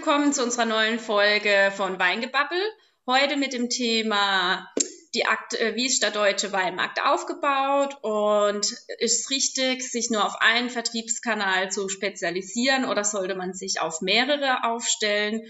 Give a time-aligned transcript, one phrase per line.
[0.00, 2.58] willkommen zu unserer neuen Folge von Weingebabbel.
[3.06, 4.66] Heute mit dem Thema,
[5.12, 8.64] die Akt, äh, wie ist der deutsche Weinmarkt aufgebaut und
[8.98, 14.00] ist es richtig, sich nur auf einen Vertriebskanal zu spezialisieren oder sollte man sich auf
[14.00, 15.42] mehrere aufstellen?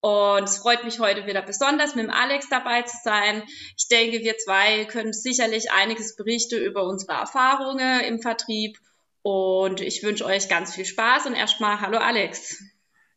[0.00, 3.44] Und es freut mich heute wieder besonders, mit dem Alex dabei zu sein.
[3.76, 8.78] Ich denke, wir zwei können sicherlich einiges berichten über unsere Erfahrungen im Vertrieb.
[9.22, 12.60] Und ich wünsche euch ganz viel Spaß und erstmal hallo Alex.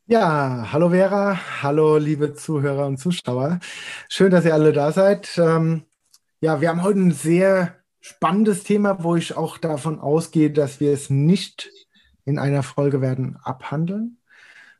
[0.08, 3.60] Ja, hallo Vera, hallo liebe Zuhörer und Zuschauer.
[4.08, 5.36] Schön, dass ihr alle da seid.
[5.40, 5.86] Ähm,
[6.42, 10.92] ja, wir haben heute ein sehr spannendes Thema, wo ich auch davon ausgehe, dass wir
[10.94, 11.72] es nicht
[12.24, 14.20] in einer Folge werden abhandeln,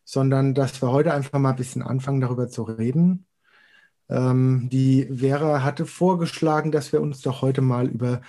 [0.04, 3.26] sondern dass wir heute einfach mal ein bisschen anfangen, darüber zu reden.
[4.10, 8.22] Ähm, die Vera hatte vorgeschlagen, dass wir uns doch heute mal über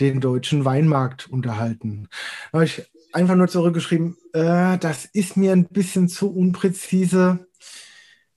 [0.00, 2.08] den deutschen Weinmarkt unterhalten.
[2.62, 7.46] Ich einfach nur zurückgeschrieben, äh, das ist mir ein bisschen zu unpräzise.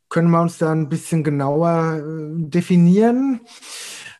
[0.09, 3.41] Können wir uns da ein bisschen genauer äh, definieren?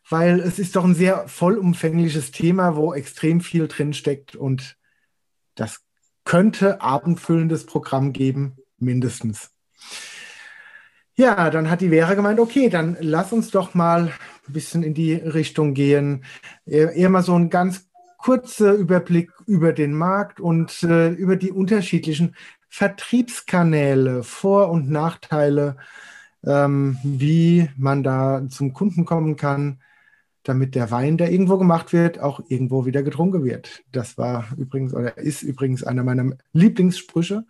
[0.09, 4.77] Weil es ist doch ein sehr vollumfängliches Thema, wo extrem viel drinsteckt und
[5.55, 5.81] das
[6.25, 9.51] könnte abendfüllendes Programm geben, mindestens.
[11.15, 14.11] Ja, dann hat die Vera gemeint, okay, dann lass uns doch mal
[14.47, 16.25] ein bisschen in die Richtung gehen.
[16.65, 22.35] Eher mal so ein ganz kurzer Überblick über den Markt und äh, über die unterschiedlichen
[22.69, 25.77] Vertriebskanäle, Vor- und Nachteile,
[26.45, 29.79] ähm, wie man da zum Kunden kommen kann,
[30.43, 33.83] damit der Wein, der irgendwo gemacht wird, auch irgendwo wieder getrunken wird.
[33.91, 37.45] Das war übrigens oder ist übrigens einer meiner Lieblingssprüche.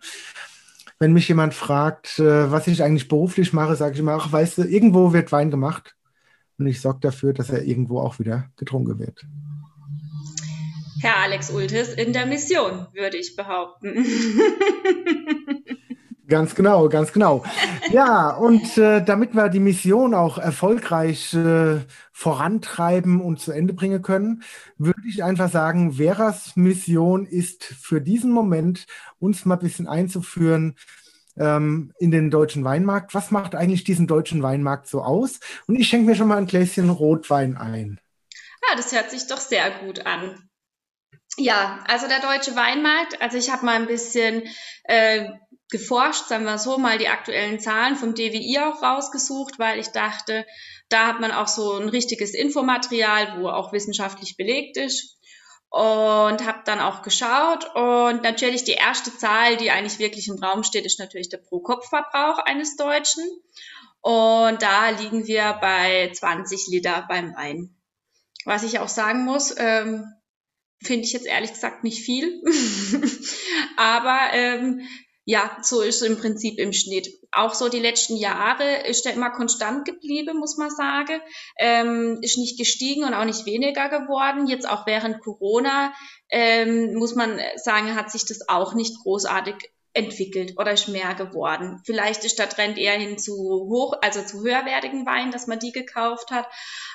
[0.98, 4.58] Wenn mich jemand fragt, äh, was ich eigentlich beruflich mache, sage ich immer, ach, weißt
[4.58, 5.96] du, irgendwo wird Wein gemacht
[6.58, 9.26] und ich sorge dafür, dass er irgendwo auch wieder getrunken wird.
[11.04, 14.06] Herr Alex Ultis in der Mission, würde ich behaupten.
[16.26, 17.44] Ganz genau, ganz genau.
[17.90, 21.80] Ja, und äh, damit wir die Mission auch erfolgreich äh,
[22.12, 24.42] vorantreiben und zu Ende bringen können,
[24.78, 28.86] würde ich einfach sagen, Veras Mission ist für diesen Moment,
[29.18, 30.76] uns mal ein bisschen einzuführen
[31.36, 33.14] ähm, in den deutschen Weinmarkt.
[33.14, 35.40] Was macht eigentlich diesen deutschen Weinmarkt so aus?
[35.66, 38.00] Und ich schenke mir schon mal ein Gläschen Rotwein ein.
[38.70, 40.48] Ah, das hört sich doch sehr gut an.
[41.36, 44.44] Ja, also der deutsche Weinmarkt, also ich habe mal ein bisschen
[44.84, 45.28] äh,
[45.68, 50.46] geforscht, sagen wir so, mal die aktuellen Zahlen vom DWI auch rausgesucht, weil ich dachte,
[50.88, 55.18] da hat man auch so ein richtiges Infomaterial, wo auch wissenschaftlich belegt ist.
[55.70, 60.62] Und habe dann auch geschaut und natürlich die erste Zahl, die eigentlich wirklich im Raum
[60.62, 63.24] steht, ist natürlich der Pro-Kopf-Verbrauch eines Deutschen.
[64.00, 67.74] Und da liegen wir bei 20 Liter beim Wein.
[68.44, 70.04] Was ich auch sagen muss, ähm,
[70.82, 72.42] finde ich jetzt ehrlich gesagt nicht viel.
[73.76, 74.80] Aber ähm,
[75.26, 77.08] ja, so ist es im Prinzip im Schnitt.
[77.32, 81.20] Auch so die letzten Jahre ist er immer konstant geblieben, muss man sagen.
[81.58, 84.46] Ähm, ist nicht gestiegen und auch nicht weniger geworden.
[84.46, 85.94] Jetzt auch während Corona
[86.28, 89.54] ähm, muss man sagen, hat sich das auch nicht großartig
[89.94, 91.80] entwickelt oder ist mehr geworden.
[91.84, 95.72] Vielleicht ist der Trend eher hin zu hoch, also zu höherwertigen Weinen, dass man die
[95.72, 96.46] gekauft hat,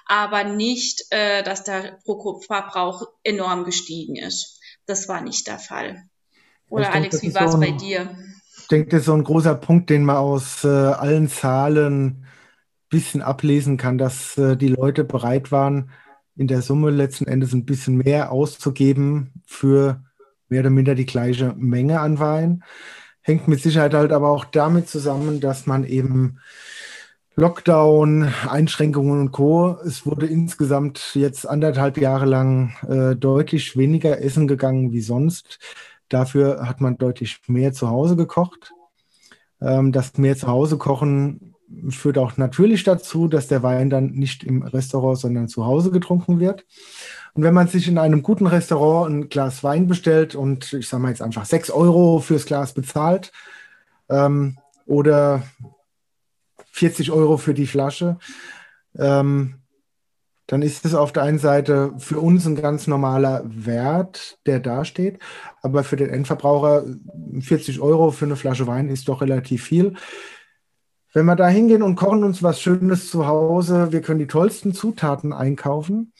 [0.05, 4.59] aber nicht, äh, dass der Pro-Kopf-Verbrauch enorm gestiegen ist.
[4.85, 6.03] Das war nicht der Fall.
[6.69, 8.17] Oder denke, Alex, wie war es so bei dir?
[8.57, 12.27] Ich denke, das ist so ein großer Punkt, den man aus äh, allen Zahlen ein
[12.89, 15.91] bisschen ablesen kann, dass äh, die Leute bereit waren,
[16.35, 20.03] in der Summe letzten Endes ein bisschen mehr auszugeben für
[20.49, 22.63] mehr oder minder die gleiche Menge an Wein.
[23.21, 26.39] Hängt mit Sicherheit halt aber auch damit zusammen, dass man eben
[27.35, 29.77] Lockdown, Einschränkungen und Co.
[29.85, 35.59] Es wurde insgesamt jetzt anderthalb Jahre lang äh, deutlich weniger essen gegangen wie sonst.
[36.09, 38.73] Dafür hat man deutlich mehr zu Hause gekocht.
[39.61, 41.55] Ähm, das mehr zu Hause kochen
[41.89, 46.39] führt auch natürlich dazu, dass der Wein dann nicht im Restaurant, sondern zu Hause getrunken
[46.39, 46.65] wird.
[47.33, 51.03] Und wenn man sich in einem guten Restaurant ein Glas Wein bestellt und ich sage
[51.03, 53.31] mal jetzt einfach 6 Euro fürs Glas bezahlt
[54.09, 55.43] ähm, oder
[56.71, 58.17] 40 Euro für die Flasche,
[58.97, 59.55] ähm,
[60.47, 65.19] dann ist es auf der einen Seite für uns ein ganz normaler Wert, der dasteht,
[65.61, 66.85] aber für den Endverbraucher
[67.39, 69.93] 40 Euro für eine Flasche Wein ist doch relativ viel.
[71.11, 74.73] Wenn wir da hingehen und kochen uns was Schönes zu Hause, wir können die tollsten
[74.73, 76.13] Zutaten einkaufen,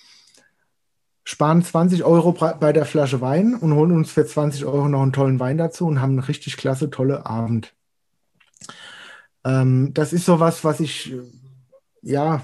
[1.24, 5.14] sparen 20 Euro bei der Flasche Wein und holen uns für 20 Euro noch einen
[5.14, 7.76] tollen Wein dazu und haben einen richtig klasse, tolle Abend.
[9.46, 11.14] Ähm, das ist sowas, was ich
[12.02, 12.42] ja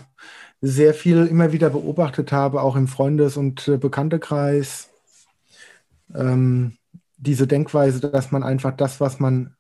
[0.62, 4.90] sehr viel immer wieder beobachtet habe, auch im Freundes- und äh, Bekanntekreis.
[6.14, 6.78] Ähm,
[7.18, 9.56] diese Denkweise, dass man einfach das, was man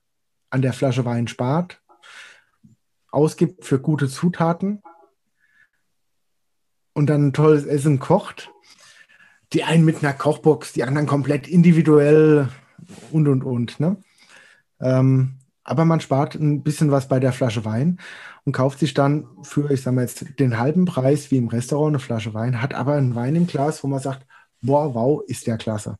[0.51, 1.81] an der Flasche Wein spart,
[3.15, 4.83] ausgibt für gute Zutaten
[6.93, 8.51] und dann ein tolles Essen kocht.
[9.53, 12.49] Die einen mit einer Kochbox, die anderen komplett individuell
[13.11, 13.79] und und und.
[13.79, 13.97] Ne?
[14.81, 17.99] Ähm, aber man spart ein bisschen was bei der Flasche Wein
[18.43, 21.95] und kauft sich dann für, ich sage mal jetzt, den halben Preis wie im Restaurant
[21.95, 24.25] eine Flasche Wein, hat aber einen Wein im Glas, wo man sagt,
[24.61, 25.97] boah, wow, ist der klasse.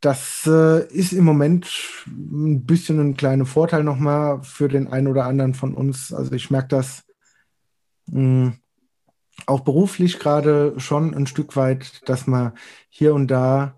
[0.00, 1.68] Das äh, ist im Moment
[2.06, 6.12] ein bisschen ein kleiner Vorteil nochmal für den einen oder anderen von uns.
[6.12, 7.04] Also ich merke das
[8.06, 8.58] mh, hm,
[9.46, 12.52] auch beruflich gerade schon ein Stück weit, dass man
[12.90, 13.76] hier und da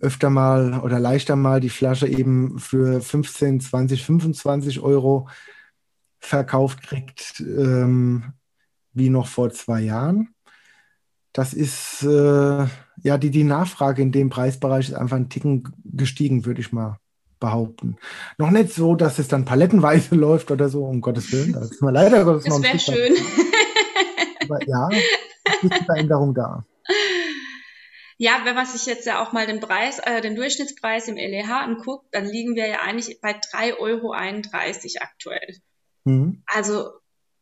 [0.00, 5.28] öfter mal oder leichter mal die Flasche eben für 15, 20, 25 Euro
[6.18, 8.32] verkauft kriegt, ähm,
[8.92, 10.34] wie noch vor zwei Jahren.
[11.32, 12.66] Das ist, äh,
[13.02, 16.98] ja, die, die Nachfrage in dem Preisbereich ist einfach ein Ticken gestiegen, würde ich mal
[17.40, 17.96] behaupten.
[18.38, 21.52] Noch nicht so, dass es dann palettenweise läuft oder so, um Gottes Willen.
[21.52, 23.14] Das ist mal leider Gottes Das wäre schön.
[24.42, 24.88] Aber ja,
[25.44, 26.64] es ist eine Veränderung da.
[28.18, 31.50] Ja, wenn man sich jetzt ja auch mal den Preis, äh, den Durchschnittspreis im LEH
[31.50, 35.56] anguckt, dann liegen wir ja eigentlich bei 3,31 Euro aktuell.
[36.04, 36.42] Mhm.
[36.46, 36.90] Also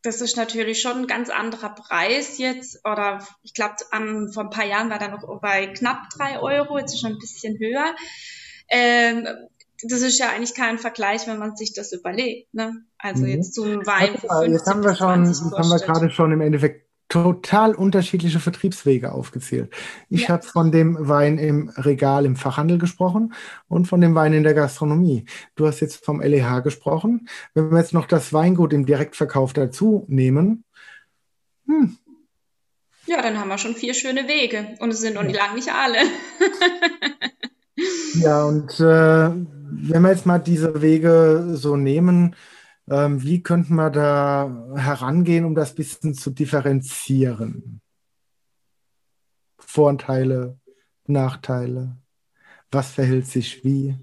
[0.03, 2.85] das ist natürlich schon ein ganz anderer Preis jetzt.
[2.85, 3.75] Oder ich glaube,
[4.33, 7.19] vor ein paar Jahren war er noch bei knapp drei Euro, jetzt ist schon ein
[7.19, 7.95] bisschen höher.
[8.69, 9.27] Ähm,
[9.83, 12.53] das ist ja eigentlich kein Vergleich, wenn man sich das überlegt.
[12.53, 12.83] Ne?
[12.97, 13.29] Also mhm.
[13.29, 14.15] jetzt zum Wein.
[14.23, 16.80] Ja, jetzt haben wir schon, jetzt haben wir gerade schon im Endeffekt
[17.11, 19.73] total unterschiedliche Vertriebswege aufgezählt.
[20.09, 20.29] Ich ja.
[20.29, 23.33] habe von dem Wein im Regal im Fachhandel gesprochen
[23.67, 25.25] und von dem Wein in der Gastronomie.
[25.55, 27.27] Du hast jetzt vom LEH gesprochen.
[27.53, 30.63] Wenn wir jetzt noch das Weingut im Direktverkauf dazu nehmen,
[31.67, 31.97] hm.
[33.07, 35.31] Ja, dann haben wir schon vier schöne Wege und es sind noch ja.
[35.31, 35.97] lange nicht alle.
[38.21, 42.37] ja, und äh, wenn wir jetzt mal diese Wege so nehmen,
[42.89, 47.81] ähm, wie könnten wir da herangehen, um das ein bisschen zu differenzieren?
[49.57, 50.59] Vorteile,
[51.05, 51.97] Nachteile,
[52.71, 53.97] was verhält sich wie?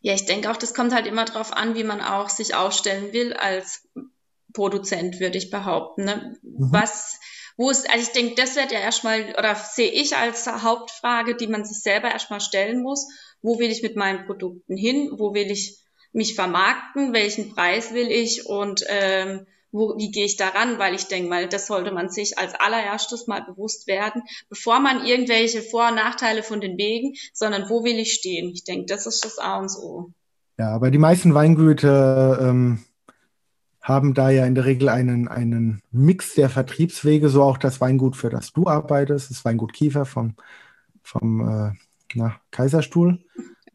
[0.00, 3.12] Ja, ich denke auch, das kommt halt immer darauf an, wie man auch sich aufstellen
[3.12, 3.88] will als
[4.52, 6.04] Produzent, würde ich behaupten.
[6.04, 6.36] Ne?
[6.42, 6.72] Mhm.
[6.72, 7.20] Was,
[7.56, 11.46] wo ist, also ich denke, das wird ja erstmal, oder sehe ich als Hauptfrage, die
[11.46, 13.08] man sich selber erstmal stellen muss.
[13.40, 15.12] Wo will ich mit meinen Produkten hin?
[15.16, 15.78] Wo will ich
[16.12, 21.08] mich vermarkten, welchen Preis will ich und ähm, wo, wie gehe ich daran, weil ich
[21.08, 25.88] denke mal, das sollte man sich als allererstes mal bewusst werden, bevor man irgendwelche Vor-
[25.88, 28.50] und Nachteile von den Wegen, sondern wo will ich stehen?
[28.50, 30.10] Ich denke, das ist das A und O.
[30.58, 32.80] Ja, aber die meisten Weingüter ähm,
[33.80, 38.16] haben da ja in der Regel einen, einen Mix der Vertriebswege, so auch das Weingut,
[38.16, 40.34] für das du arbeitest, das Weingut Kiefer vom,
[41.02, 41.72] vom äh,
[42.14, 43.20] na, Kaiserstuhl.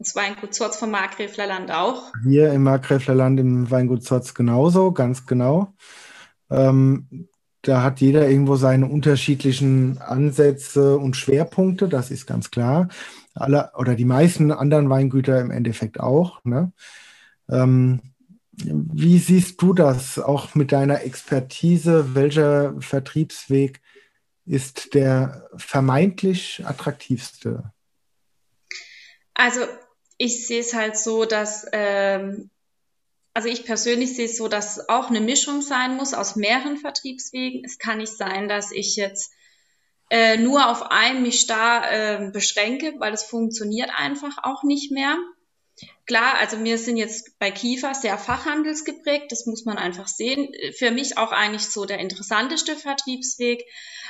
[0.03, 2.11] Das Weingut Zotz vom Markgräflerland auch.
[2.23, 5.73] Hier im Markgräflerland im Weingut Zotz genauso, ganz genau.
[6.51, 7.29] Ähm,
[7.61, 12.89] da hat jeder irgendwo seine unterschiedlichen Ansätze und Schwerpunkte, das ist ganz klar.
[13.33, 16.43] Alle oder die meisten anderen Weingüter im Endeffekt auch.
[16.43, 16.73] Ne?
[17.49, 18.01] Ähm,
[18.51, 22.13] wie siehst du das auch mit deiner Expertise?
[22.13, 23.79] Welcher Vertriebsweg
[24.45, 27.71] ist der vermeintlich attraktivste?
[29.33, 29.61] Also
[30.23, 32.49] ich sehe es halt so, dass, ähm,
[33.33, 37.63] also ich persönlich sehe es so, dass auch eine Mischung sein muss aus mehreren Vertriebswegen.
[37.65, 39.33] Es kann nicht sein, dass ich jetzt
[40.09, 45.17] äh, nur auf einen mich da äh, beschränke, weil es funktioniert einfach auch nicht mehr.
[46.05, 50.49] Klar, also wir sind jetzt bei Kiefer sehr fachhandelsgeprägt, das muss man einfach sehen.
[50.77, 53.65] Für mich auch eigentlich so der interessanteste Vertriebsweg,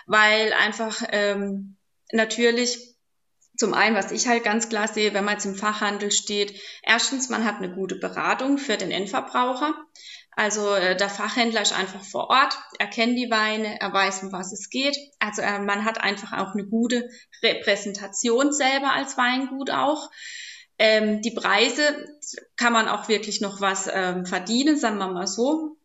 [0.05, 1.77] weil einfach ähm,
[2.12, 2.93] natürlich
[3.55, 7.29] zum einen, was ich halt ganz klar sehe, wenn man jetzt im Fachhandel steht, erstens,
[7.29, 9.74] man hat eine gute Beratung für den Endverbraucher.
[10.36, 14.31] Also äh, der Fachhändler ist einfach vor Ort, er kennt die Weine, er weiß, um
[14.31, 14.98] was es geht.
[15.19, 17.07] Also äh, man hat einfach auch eine gute
[17.43, 20.10] Repräsentation selber als Weingut auch.
[20.79, 21.83] Ähm, die Preise
[22.55, 25.77] kann man auch wirklich noch was ähm, verdienen, sagen wir mal so.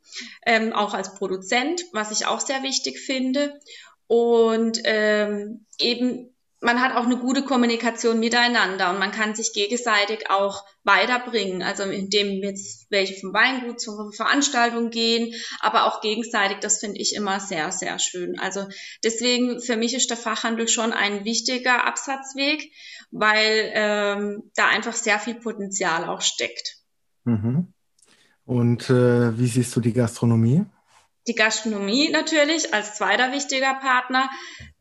[0.46, 3.60] Ähm, auch als Produzent, was ich auch sehr wichtig finde.
[4.06, 10.28] Und ähm, eben man hat auch eine gute Kommunikation miteinander und man kann sich gegenseitig
[10.30, 11.62] auch weiterbringen.
[11.62, 17.14] Also indem jetzt welche vom Weingut zur Veranstaltung gehen, aber auch gegenseitig, das finde ich
[17.14, 18.38] immer sehr, sehr schön.
[18.40, 18.66] Also
[19.04, 22.72] deswegen für mich ist der Fachhandel schon ein wichtiger Absatzweg,
[23.10, 26.78] weil ähm, da einfach sehr viel Potenzial auch steckt.
[27.24, 27.72] Mhm.
[28.44, 30.64] Und äh, wie siehst du die Gastronomie?
[31.28, 34.30] Die Gastronomie natürlich als zweiter wichtiger Partner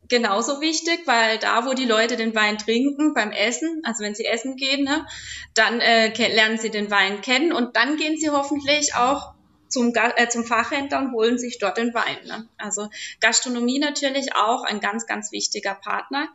[0.10, 4.26] genauso wichtig, weil da, wo die Leute den Wein trinken, beim Essen, also wenn sie
[4.26, 5.06] essen gehen, ne,
[5.54, 9.34] dann äh, lernen sie den Wein kennen und dann gehen sie hoffentlich auch
[9.68, 12.18] zum, äh, zum Fachhändler und holen sich dort den Wein.
[12.26, 12.48] Ne?
[12.58, 16.30] Also Gastronomie natürlich auch ein ganz, ganz wichtiger Partner.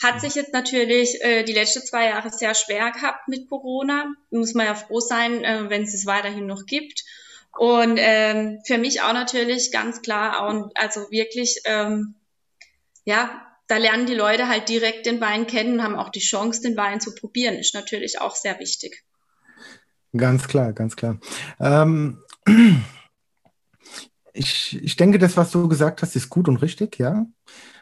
[0.00, 4.06] Hat sich jetzt natürlich äh, die letzten zwei Jahre sehr schwer gehabt mit Corona.
[4.30, 7.04] Muss man ja froh sein, äh, wenn es es weiterhin noch gibt.
[7.56, 12.14] Und ähm, für mich auch natürlich ganz klar, auch, also wirklich, ähm,
[13.08, 16.76] ja, da lernen die Leute halt direkt den Wein kennen, haben auch die Chance, den
[16.76, 17.54] Wein zu probieren.
[17.54, 19.02] Ist natürlich auch sehr wichtig.
[20.14, 21.18] Ganz klar, ganz klar.
[21.58, 22.18] Ähm,
[24.34, 27.24] ich, ich denke, das, was du gesagt hast, ist gut und richtig, ja.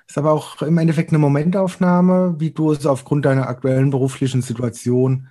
[0.06, 5.26] Ist aber auch im Endeffekt eine Momentaufnahme, wie du es aufgrund deiner aktuellen beruflichen Situation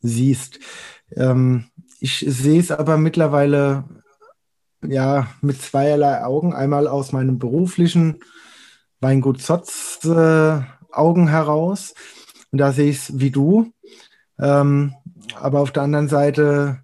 [0.00, 0.58] siehst.
[1.16, 3.84] Ähm, ich sehe es aber mittlerweile
[4.86, 6.52] ja mit zweierlei Augen.
[6.52, 8.20] Einmal aus meinem beruflichen
[9.00, 10.60] Weingut Zotz äh,
[10.92, 11.94] Augen heraus.
[12.50, 13.72] Und da sehe ich es wie du.
[14.38, 14.94] Ähm,
[15.34, 16.80] aber auf der anderen Seite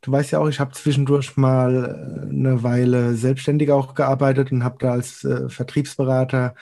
[0.00, 4.64] Du weißt ja auch, ich habe zwischendurch mal äh, eine Weile selbstständig auch gearbeitet und
[4.64, 6.54] habe da als äh, Vertriebsberater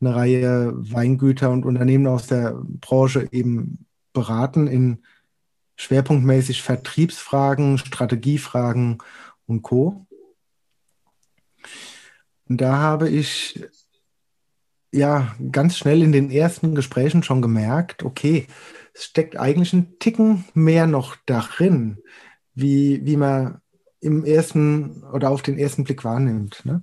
[0.00, 5.04] eine Reihe Weingüter und Unternehmen aus der Branche eben beraten in
[5.76, 8.98] schwerpunktmäßig Vertriebsfragen, Strategiefragen
[9.46, 10.06] und Co.
[12.48, 13.64] Und da habe ich
[14.92, 18.46] ja ganz schnell in den ersten Gesprächen schon gemerkt, okay,
[18.94, 21.98] es steckt eigentlich ein Ticken mehr noch darin
[22.54, 23.60] wie, wie man
[24.00, 26.64] im ersten oder auf den ersten Blick wahrnimmt.
[26.64, 26.82] Ne?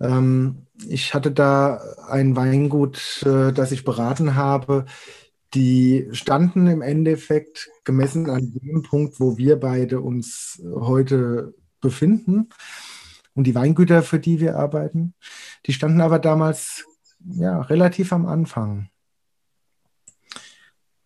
[0.00, 4.86] Ähm, ich hatte da ein Weingut, äh, das ich beraten habe.
[5.54, 12.50] Die standen im Endeffekt gemessen an dem Punkt, wo wir beide uns heute befinden.
[13.34, 15.14] Und die Weingüter, für die wir arbeiten,
[15.66, 16.84] die standen aber damals
[17.34, 18.88] ja, relativ am Anfang.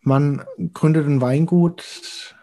[0.00, 2.34] Man gründet ein Weingut,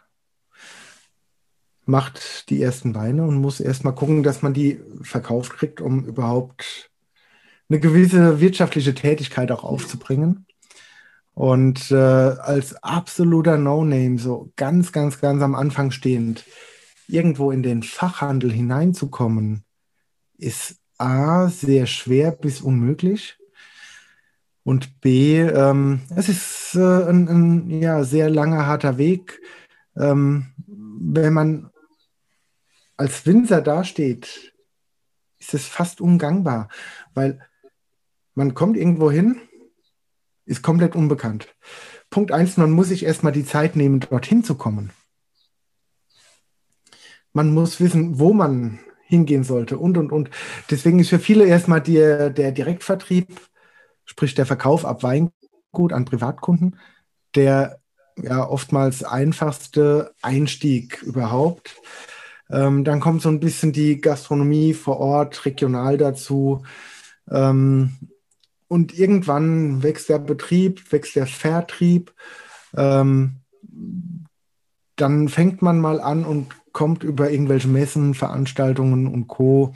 [1.85, 6.91] macht die ersten Weine und muss erstmal gucken, dass man die verkauft kriegt, um überhaupt
[7.67, 10.45] eine gewisse wirtschaftliche Tätigkeit auch aufzubringen.
[11.33, 16.45] Und äh, als absoluter No-Name, so ganz, ganz, ganz am Anfang stehend,
[17.07, 19.63] irgendwo in den Fachhandel hineinzukommen,
[20.37, 23.38] ist A, sehr schwer bis unmöglich.
[24.69, 29.41] Und B, ähm, es ist äh, ein, ein, ja, sehr langer, harter Weg.
[29.97, 31.71] Ähm, wenn man
[32.95, 34.53] als Winzer dasteht,
[35.39, 36.69] ist es fast ungangbar,
[37.15, 37.39] weil
[38.35, 39.41] man kommt irgendwo hin,
[40.45, 41.47] ist komplett unbekannt.
[42.11, 44.91] Punkt eins, man muss sich erstmal die Zeit nehmen, dorthin zu kommen.
[47.33, 50.29] Man muss wissen, wo man hingehen sollte und, und, und.
[50.69, 53.29] Deswegen ist für viele erstmal die, der Direktvertrieb,
[54.09, 56.79] sprich der Verkauf ab Weingut an Privatkunden,
[57.35, 57.79] der
[58.17, 61.75] ja oftmals einfachste Einstieg überhaupt.
[62.49, 66.63] Ähm, dann kommt so ein bisschen die Gastronomie vor Ort, regional dazu.
[67.29, 67.97] Ähm,
[68.67, 72.11] und irgendwann wächst der Betrieb, wächst der Vertrieb.
[72.75, 73.41] Ähm,
[74.95, 79.73] dann fängt man mal an und kommt über irgendwelche Messen, Veranstaltungen und Co.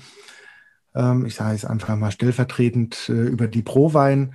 [0.96, 4.34] Ähm, ich sage es einfach mal stellvertretend äh, über die Prowein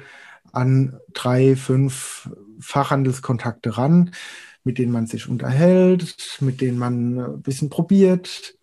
[0.52, 4.12] an drei, fünf Fachhandelskontakte ran
[4.68, 8.54] mit denen man sich unterhält, mit denen man ein bisschen probiert,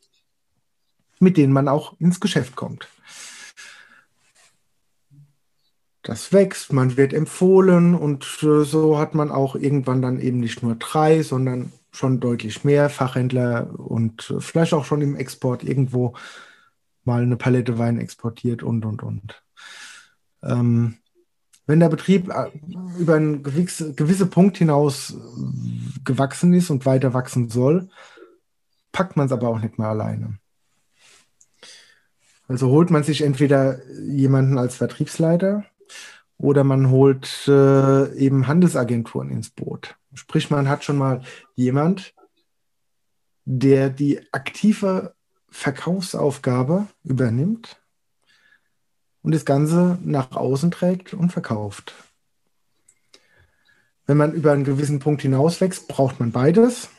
[1.20, 2.88] mit denen man auch ins Geschäft kommt.
[6.04, 10.62] Das wächst, man wird empfohlen und äh, so hat man auch irgendwann dann eben nicht
[10.62, 16.14] nur drei, sondern schon deutlich mehr Fachhändler und vielleicht auch schon im Export irgendwo
[17.06, 19.44] mal eine Palette Wein exportiert und, und, und.
[20.44, 20.98] Ähm,
[21.68, 22.52] wenn der Betrieb äh,
[23.00, 27.90] über einen gewissen gewisse Punkt hinaus äh, gewachsen ist und weiter wachsen soll,
[28.92, 30.38] packt man es aber auch nicht mehr alleine.
[32.48, 35.66] Also holt man sich entweder jemanden als Vertriebsleiter
[36.38, 39.96] oder man holt äh, eben Handelsagenturen ins Boot.
[40.14, 41.22] Sprich, man hat schon mal
[41.56, 42.14] jemand,
[43.46, 45.15] der die aktive
[45.56, 47.82] Verkaufsaufgabe übernimmt
[49.24, 51.96] und das Ganze nach außen trägt und verkauft.
[54.06, 56.90] Wenn man über einen gewissen Punkt hinauswächst, braucht man beides.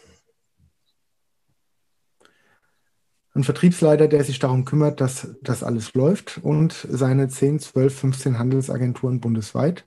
[3.35, 8.39] Ein Vertriebsleiter, der sich darum kümmert, dass das alles läuft und seine 10, 12, 15
[8.39, 9.85] Handelsagenturen bundesweit,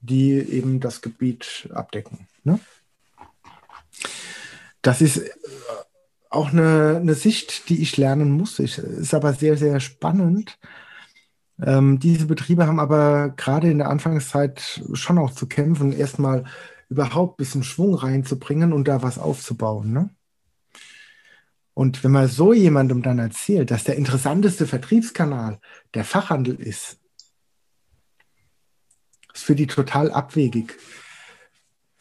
[0.00, 2.28] die eben das Gebiet abdecken.
[2.44, 2.60] Ne?
[4.82, 5.20] Das ist
[6.30, 8.58] auch eine, eine Sicht, die ich lernen muss.
[8.58, 10.58] Ich, ist aber sehr, sehr spannend,
[11.60, 16.44] ähm, diese Betriebe haben aber gerade in der Anfangszeit schon auch zu kämpfen, erstmal
[16.88, 19.92] überhaupt ein bisschen Schwung reinzubringen und da was aufzubauen.
[19.92, 20.10] Ne?
[21.74, 25.58] Und wenn man so jemandem dann erzählt, dass der interessanteste Vertriebskanal
[25.94, 26.98] der Fachhandel ist,
[29.34, 30.78] ist für die total abwegig.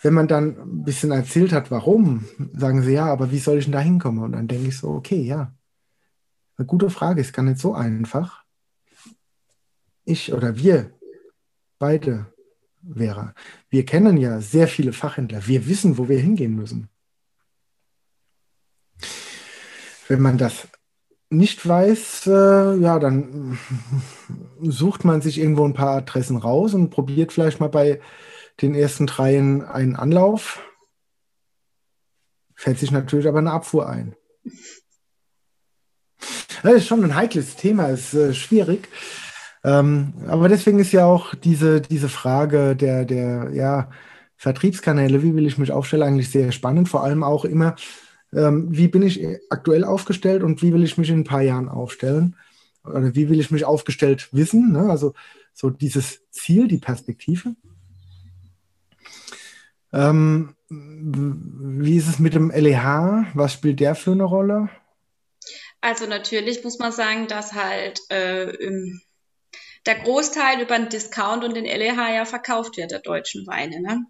[0.01, 3.65] Wenn man dann ein bisschen erzählt hat, warum, sagen sie, ja, aber wie soll ich
[3.65, 4.23] denn da hinkommen?
[4.23, 5.53] Und dann denke ich so, okay, ja,
[6.57, 8.43] eine gute Frage, ist gar nicht so einfach.
[10.03, 10.91] Ich oder wir
[11.79, 12.27] beide,
[12.93, 13.33] Vera,
[13.69, 15.47] wir kennen ja sehr viele Fachhändler.
[15.47, 16.89] Wir wissen, wo wir hingehen müssen.
[20.07, 20.67] Wenn man das
[21.29, 23.57] nicht weiß, äh, ja, dann
[24.61, 27.99] sucht man sich irgendwo ein paar Adressen raus und probiert vielleicht mal bei
[28.61, 30.61] den ersten dreien einen Anlauf.
[32.55, 34.15] Fällt sich natürlich aber eine Abfuhr ein.
[36.63, 38.87] Das ist schon ein heikles Thema, ist äh, schwierig.
[39.63, 43.89] Ähm, aber deswegen ist ja auch diese, diese Frage der, der ja,
[44.37, 46.89] Vertriebskanäle, wie will ich mich aufstellen, eigentlich sehr spannend.
[46.89, 47.75] Vor allem auch immer,
[48.33, 51.69] ähm, wie bin ich aktuell aufgestellt und wie will ich mich in ein paar Jahren
[51.69, 52.35] aufstellen?
[52.83, 54.71] Oder wie will ich mich aufgestellt wissen?
[54.71, 54.89] Ne?
[54.89, 55.13] Also
[55.53, 57.55] so dieses Ziel, die Perspektive.
[59.93, 63.27] Ähm, wie ist es mit dem LEH?
[63.33, 64.69] Was spielt der für eine Rolle?
[65.81, 68.51] Also natürlich muss man sagen, dass halt äh,
[69.85, 74.05] der Großteil über den Discount und den LEH ja verkauft wird, der deutschen Weine, ne?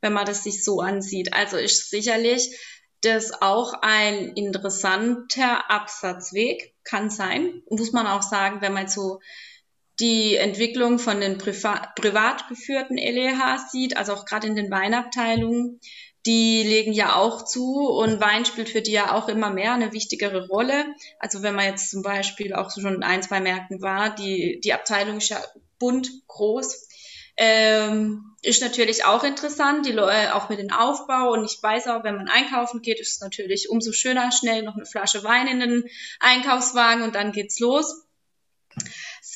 [0.00, 1.32] wenn man das sich so ansieht.
[1.32, 2.58] Also ist sicherlich
[3.02, 7.62] das auch ein interessanter Absatzweg, kann sein.
[7.70, 9.20] Muss man auch sagen, wenn man so
[10.02, 15.80] die Entwicklung von den privat, privat geführten LEH sieht, also auch gerade in den Weinabteilungen,
[16.26, 19.92] die legen ja auch zu und Wein spielt für die ja auch immer mehr eine
[19.92, 20.86] wichtigere Rolle.
[21.18, 24.72] Also wenn man jetzt zum Beispiel auch schon in ein, zwei Märkten war, die, die
[24.72, 25.42] Abteilung ist ja
[25.78, 26.88] bunt, groß,
[27.36, 31.32] ähm, ist natürlich auch interessant, die Leute auch mit dem Aufbau.
[31.32, 34.76] Und ich weiß auch, wenn man einkaufen geht, ist es natürlich umso schöner, schnell noch
[34.76, 35.84] eine Flasche Wein in den
[36.20, 38.04] Einkaufswagen und dann geht's los.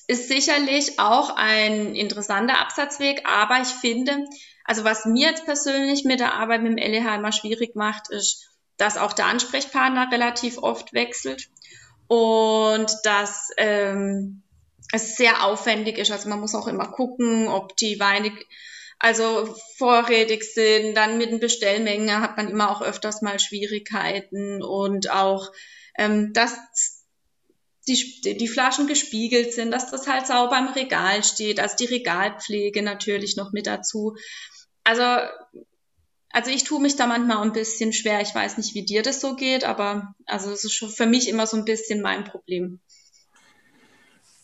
[0.08, 4.24] Ist sicherlich auch ein interessanter Absatzweg, aber ich finde,
[4.64, 8.48] also was mir jetzt persönlich mit der Arbeit mit dem LEH immer schwierig macht, ist,
[8.76, 11.48] dass auch der Ansprechpartner relativ oft wechselt
[12.08, 14.42] und dass ähm,
[14.92, 16.10] es sehr aufwendig ist.
[16.10, 18.32] Also man muss auch immer gucken, ob die Weine
[18.98, 20.94] also vorrätig sind.
[20.94, 25.50] Dann mit den Bestellmengen hat man immer auch öfters mal Schwierigkeiten und auch,
[25.98, 26.56] ähm, dass
[27.88, 32.82] die, die Flaschen gespiegelt sind, dass das halt sauber im Regal steht, also die Regalpflege
[32.82, 34.16] natürlich noch mit dazu.
[34.84, 35.02] Also,
[36.30, 38.20] also ich tue mich da manchmal ein bisschen schwer.
[38.20, 41.28] Ich weiß nicht, wie dir das so geht, aber also es ist schon für mich
[41.28, 42.80] immer so ein bisschen mein Problem.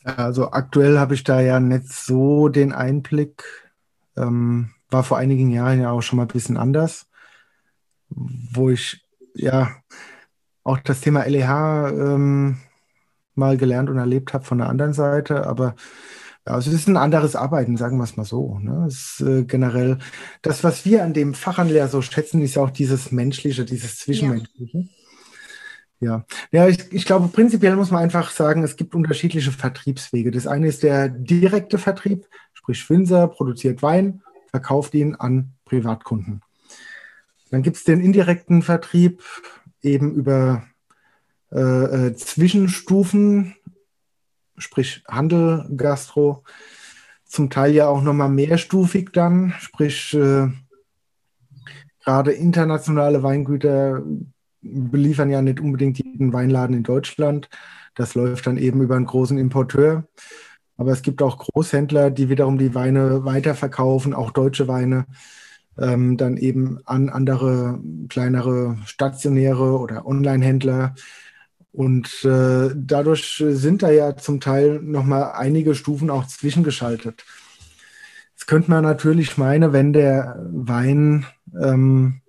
[0.05, 3.44] Also aktuell habe ich da ja nicht so den Einblick.
[4.16, 7.07] Ähm, war vor einigen Jahren ja auch schon mal ein bisschen anders,
[8.09, 9.76] wo ich ja
[10.64, 12.61] auch das Thema LEH ähm,
[13.34, 15.74] mal gelernt und erlebt habe von der anderen Seite, aber
[16.46, 18.58] ja, also es ist ein anderes Arbeiten, sagen wir es mal so.
[18.58, 18.86] Ne?
[18.88, 19.98] Es ist, äh, generell
[20.42, 23.98] das, was wir an dem Fachhandel ja so schätzen, ist ja auch dieses Menschliche, dieses
[23.98, 24.88] Zwischenmenschliche.
[26.00, 30.32] Ja, ja, ja ich, ich glaube, prinzipiell muss man einfach sagen, es gibt unterschiedliche Vertriebswege.
[30.32, 36.42] Das eine ist der direkte Vertrieb, sprich Winzer produziert Wein, verkauft ihn an Privatkunden.
[37.52, 39.22] Dann gibt es den indirekten Vertrieb
[39.82, 40.64] eben über
[41.52, 43.54] äh, äh Zwischenstufen,
[44.56, 46.44] sprich Handel, Gastro,
[47.24, 50.48] zum Teil ja auch nochmal mehrstufig dann, sprich äh,
[52.04, 54.02] gerade internationale Weingüter
[54.60, 57.48] beliefern ja nicht unbedingt jeden Weinladen in Deutschland.
[57.94, 60.04] Das läuft dann eben über einen großen Importeur.
[60.76, 65.06] Aber es gibt auch Großhändler, die wiederum die Weine weiterverkaufen, auch deutsche Weine,
[65.78, 70.94] ähm, dann eben an andere kleinere stationäre oder Online-Händler,
[71.72, 77.24] und äh, dadurch sind da ja zum Teil nochmal einige Stufen auch zwischengeschaltet.
[78.35, 81.26] Jetzt könnte man natürlich meinen, wenn der Wein
[81.58, 82.20] ähm,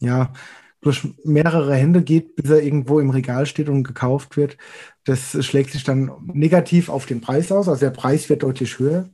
[0.00, 0.32] ja
[0.80, 4.56] durch mehrere Hände geht, bis er irgendwo im Regal steht und gekauft wird,
[5.04, 7.68] das schlägt sich dann negativ auf den Preis aus.
[7.68, 9.10] Also der Preis wird deutlich höher.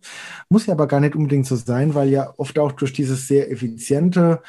[0.50, 3.50] Muss ja aber gar nicht unbedingt so sein, weil ja oft auch durch dieses sehr
[3.50, 4.42] effiziente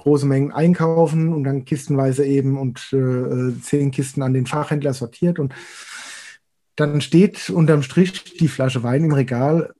[0.00, 5.38] große Mengen einkaufen und dann kistenweise eben und äh, zehn Kisten an den Fachhändler sortiert
[5.38, 5.54] und
[6.76, 9.74] dann steht unterm Strich die Flasche Wein im Regal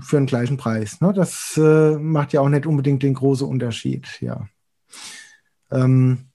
[0.00, 1.00] für den gleichen Preis.
[1.00, 1.14] Ne?
[1.14, 4.46] Das äh, macht ja auch nicht unbedingt den großen Unterschied, ja.
[5.70, 6.28] Ähm,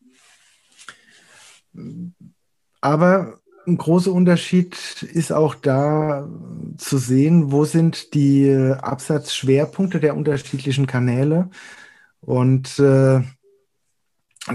[2.81, 6.27] aber ein großer Unterschied ist auch da
[6.77, 11.49] zu sehen, wo sind die Absatzschwerpunkte der unterschiedlichen Kanäle.
[12.25, 13.21] Und äh,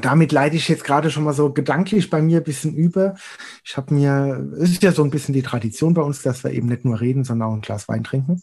[0.00, 3.14] damit leite ich jetzt gerade schon mal so gedanklich bei mir ein bisschen über.
[3.64, 6.50] Ich habe mir, es ist ja so ein bisschen die Tradition bei uns, dass wir
[6.50, 8.42] eben nicht nur reden, sondern auch ein Glas Wein trinken.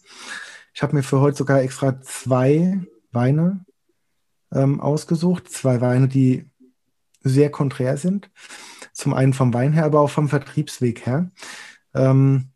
[0.74, 2.80] Ich habe mir für heute sogar extra zwei
[3.12, 3.64] Weine
[4.52, 5.48] ähm, ausgesucht.
[5.50, 6.48] Zwei Weine, die
[7.22, 8.30] sehr konträr sind.
[8.92, 11.30] Zum einen vom Wein her, aber auch vom Vertriebsweg her.
[11.94, 12.50] Ähm,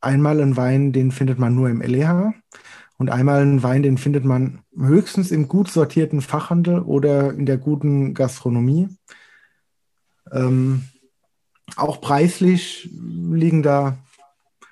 [0.00, 2.32] einmal ein Wein, den findet man nur im LEH
[3.02, 7.58] und einmal ein Wein, den findet man höchstens im gut sortierten Fachhandel oder in der
[7.58, 8.90] guten Gastronomie.
[10.30, 10.84] Ähm,
[11.74, 13.98] auch preislich liegen da,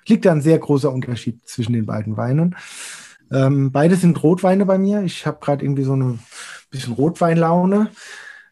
[0.07, 2.55] liegt da ein sehr großer Unterschied zwischen den beiden Weinen.
[3.33, 5.03] Ähm, beide sind Rotweine bei mir.
[5.03, 6.17] Ich habe gerade irgendwie so eine
[6.69, 7.91] bisschen Rotweinlaune,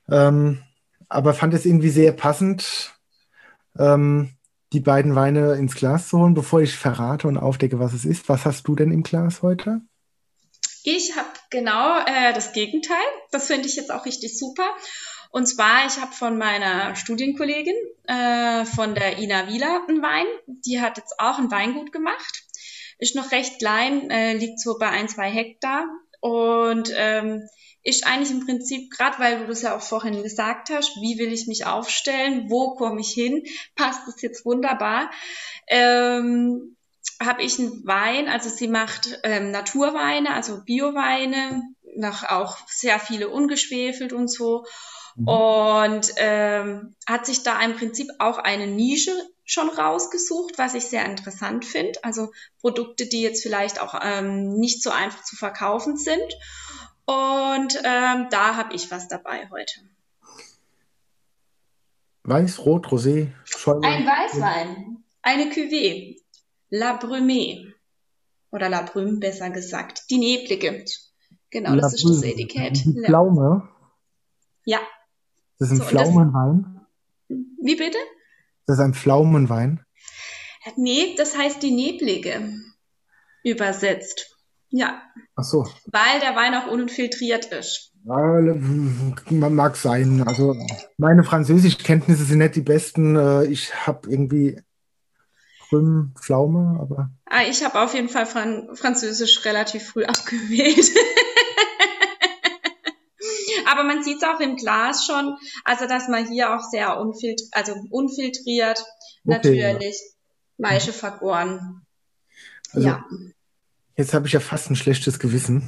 [0.10, 0.60] ähm,
[1.08, 3.00] aber fand es irgendwie sehr passend,
[3.78, 4.32] ähm,
[4.74, 8.30] die beiden Weine ins Glas zu holen, bevor ich verrate und aufdecke, was es ist.
[8.30, 9.82] Was hast du denn im Glas heute?
[10.84, 12.98] Ich habe genau äh, das Gegenteil.
[13.32, 14.70] Das finde ich jetzt auch richtig super.
[15.32, 17.76] Und zwar, ich habe von meiner Studienkollegin,
[18.08, 20.26] äh, von der Ina Wieler, einen Wein.
[20.66, 22.44] Die hat jetzt auch ein Weingut gemacht
[23.00, 25.86] ist noch recht klein, äh, liegt so bei ein, zwei Hektar
[26.20, 27.48] und ähm,
[27.84, 31.32] ist eigentlich im Prinzip, gerade weil du das ja auch vorhin gesagt hast, wie will
[31.32, 33.44] ich mich aufstellen, wo komme ich hin,
[33.76, 35.10] passt das jetzt wunderbar.
[35.68, 36.76] Ähm,
[37.22, 41.64] habe ich einen Wein, also sie macht ähm, Naturweine, also Bioweine,
[41.96, 44.66] noch auch sehr viele ungeschwefelt und so.
[45.20, 45.28] Mhm.
[45.28, 49.12] Und ähm, hat sich da im Prinzip auch eine Nische
[49.46, 52.04] schon rausgesucht, was ich sehr interessant finde.
[52.04, 56.34] Also Produkte, die jetzt vielleicht auch ähm, nicht so einfach zu verkaufen sind.
[57.06, 59.74] Und ähm, da habe ich was dabei heute.
[62.24, 63.88] Weiß, Rot, Rosé, Schäume.
[63.88, 66.22] Ein Weißwein, eine Cuvée,
[66.70, 67.74] La Brumée.
[68.52, 70.10] Oder La Brume besser gesagt.
[70.10, 70.86] Die neblige.
[71.50, 72.86] Genau, La das ist das Etikett.
[72.86, 73.68] Die Pflaume.
[74.66, 74.80] Ja.
[75.60, 76.82] Das ist ein so, Pflaumenwein.
[77.28, 77.98] Wie bitte?
[78.66, 79.86] Das ist ein Pflaumenwein.
[80.76, 82.54] Nee, das heißt die Neblige
[83.44, 84.38] übersetzt.
[84.70, 85.02] Ja.
[85.36, 85.68] Ach so.
[85.86, 87.92] Weil der Wein auch unfiltriert ist.
[88.06, 90.24] Ja, mag sein.
[90.26, 90.56] Also
[90.98, 93.16] meine Französischkenntnisse sind nicht die besten.
[93.16, 94.62] Äh, ich habe irgendwie
[95.68, 97.12] Prüm, Pflaume, aber.
[97.26, 100.92] Ah, ich habe auf jeden Fall Fran Französisch relativ früh abgewählt.
[103.70, 107.44] Aber man sieht es auch im Glas schon, also dass man hier auch sehr unfiltr
[107.52, 108.86] also unfiltriert, okay,
[109.26, 109.96] natürlich,
[110.58, 110.70] ja.
[110.70, 111.82] Maische vergoren.
[112.74, 113.06] Also, ja.
[113.96, 115.68] Jetzt habe ich ja fast ein schlechtes Gewissen.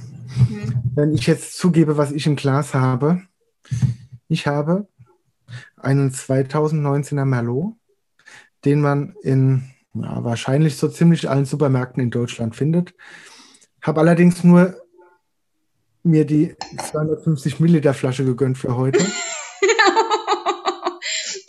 [0.49, 0.81] Mhm.
[0.95, 3.21] Wenn ich jetzt zugebe, was ich im Glas habe.
[4.27, 4.87] Ich habe
[5.77, 7.75] einen 2019er Merlot,
[8.65, 12.95] den man in ja, wahrscheinlich so ziemlich allen Supermärkten in Deutschland findet.
[13.81, 14.80] Habe allerdings nur
[16.03, 16.55] mir die
[16.89, 18.99] 250 Milliliter Flasche gegönnt für heute.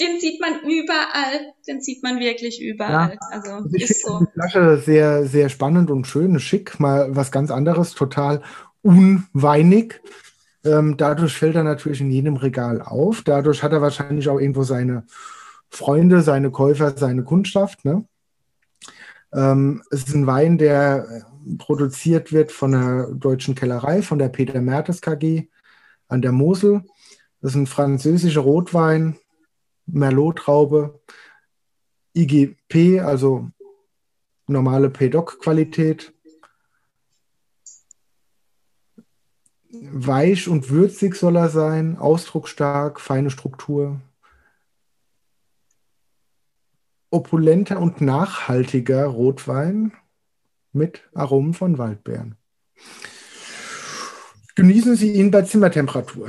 [0.01, 1.53] Den sieht man überall.
[1.67, 3.12] Den sieht man wirklich überall.
[3.12, 3.19] Ja.
[3.31, 4.19] Also, also ich ist so.
[4.21, 8.43] die Flasche sehr, sehr spannend und schön, schick, mal was ganz anderes, total
[8.83, 10.01] unweinig.
[10.65, 13.23] Ähm, dadurch fällt er natürlich in jedem Regal auf.
[13.23, 15.05] Dadurch hat er wahrscheinlich auch irgendwo seine
[15.71, 17.85] Freunde, seine Käufer, seine Kundschaft.
[17.85, 18.05] Ne?
[19.33, 21.27] Ähm, es ist ein Wein, der
[21.59, 25.49] produziert wird von der deutschen Kellerei, von der Peter Mertes KG
[26.09, 26.85] an der Mosel.
[27.41, 29.19] Das ist ein französischer Rotwein,
[29.87, 31.01] Merlot-Traube,
[32.15, 33.51] IGP, also
[34.47, 36.13] normale PDOC-Qualität.
[39.71, 44.01] Weich und würzig soll er sein, ausdrucksstark, feine Struktur.
[47.11, 49.93] Opulenter und nachhaltiger Rotwein
[50.73, 52.37] mit Aromen von Waldbeeren.
[54.55, 56.29] Genießen Sie ihn bei Zimmertemperatur.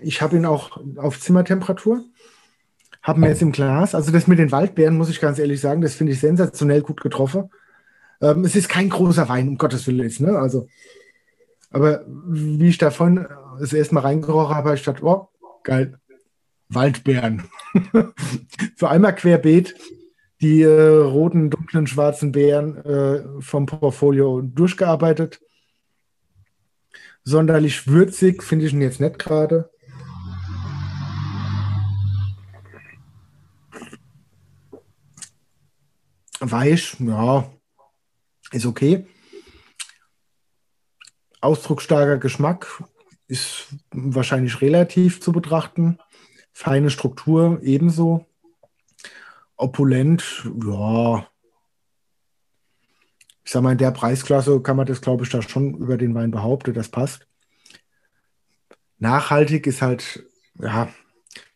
[0.00, 2.04] Ich habe ihn auch auf Zimmertemperatur,
[3.02, 5.80] habe mir jetzt im Glas, also das mit den Waldbeeren, muss ich ganz ehrlich sagen,
[5.80, 7.50] das finde ich sensationell gut getroffen.
[8.20, 10.38] Ähm, es ist kein großer Wein, um Gottes Willen jetzt, ne?
[10.38, 10.68] Also,
[11.70, 13.26] aber wie ich davon
[13.58, 15.28] das erste Mal reingerochen habe, habe ich gedacht, oh,
[15.64, 15.98] geil,
[16.68, 17.44] Waldbeeren.
[18.76, 19.74] so einmal querbeet
[20.42, 25.40] die äh, roten, dunklen, schwarzen Beeren äh, vom Portfolio durchgearbeitet.
[27.22, 29.70] Sonderlich würzig finde ich ihn jetzt nicht gerade.
[36.40, 37.48] Weich, ja,
[38.50, 39.06] ist okay.
[41.40, 42.82] Ausdrucksstarker Geschmack
[43.28, 45.98] ist wahrscheinlich relativ zu betrachten.
[46.52, 48.26] Feine Struktur ebenso
[49.56, 51.26] opulent, ja.
[53.44, 56.14] Ich sag mal, in der Preisklasse kann man das, glaube ich, da schon über den
[56.14, 57.26] Wein behaupten, das passt.
[58.98, 60.24] nachhaltig ist halt,
[60.60, 60.88] ja,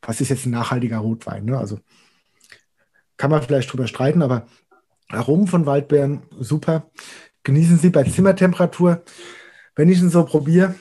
[0.03, 1.45] was ist jetzt ein nachhaltiger Rotwein?
[1.45, 1.57] Ne?
[1.57, 1.79] Also
[3.17, 4.47] kann man vielleicht drüber streiten, aber
[5.09, 6.91] Aromen von Waldbeeren, super.
[7.45, 9.05] Genießen Sie bei Zimmertemperatur.
[9.77, 10.75] Wenn ich ihn so probiere,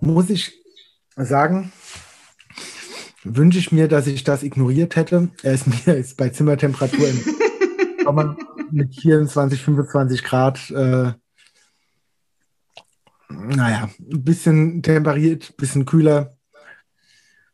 [0.00, 0.52] muss ich
[1.16, 1.72] sagen,
[3.36, 5.28] wünsche ich mir, dass ich das ignoriert hätte.
[5.42, 7.20] Er ist mir jetzt bei Zimmertemperatur im
[8.04, 8.36] Sommer
[8.70, 11.12] mit 24, 25 Grad, äh,
[13.30, 16.36] naja, ein bisschen temperiert, ein bisschen kühler.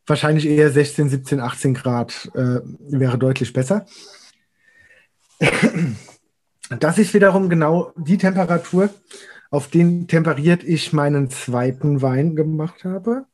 [0.07, 3.85] Wahrscheinlich eher 16, 17, 18 Grad äh, wäre deutlich besser.
[6.79, 8.89] Das ist wiederum genau die Temperatur,
[9.51, 13.25] auf den temperiert ich meinen zweiten Wein gemacht habe.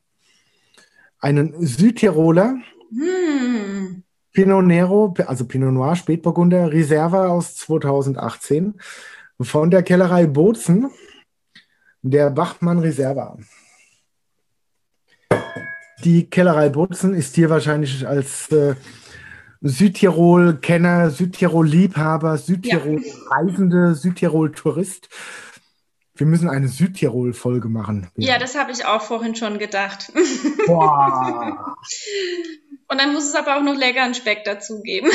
[1.22, 2.56] Einen Südtiroler
[2.90, 4.02] hm.
[4.32, 8.74] Pinot Nero, also Pinot Noir, Spätburgunder, Reserva aus 2018
[9.40, 10.90] von der Kellerei Bozen,
[12.02, 13.38] der Bachmann Reserva.
[16.04, 18.74] Die Kellerei Bozen ist hier wahrscheinlich als äh,
[19.60, 25.08] Südtirol-Kenner, Südtirol-Liebhaber, Südtirol-Reisende, Südtirol-Tourist.
[26.14, 28.08] Wir müssen eine Südtirol-Folge machen.
[28.16, 30.12] Ja, das habe ich auch vorhin schon gedacht.
[30.66, 31.76] Boah.
[32.88, 35.10] Und dann muss es aber auch noch leckeren Speck dazugeben.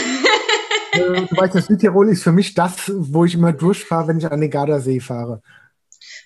[0.94, 4.32] Äh, du weißt, das Südtirol ist für mich das, wo ich immer durchfahre, wenn ich
[4.32, 5.44] an den Gardasee fahre.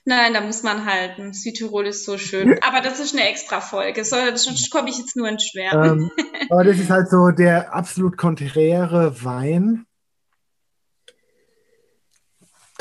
[0.05, 1.33] Nein, da muss man halten.
[1.33, 2.57] Südtirol ist so schön.
[2.61, 4.03] Aber das ist eine extra Folge.
[4.03, 6.11] So, sonst komme ich jetzt nur ins Schwärmen.
[6.17, 9.85] Ähm, aber das ist halt so der absolut konträre Wein.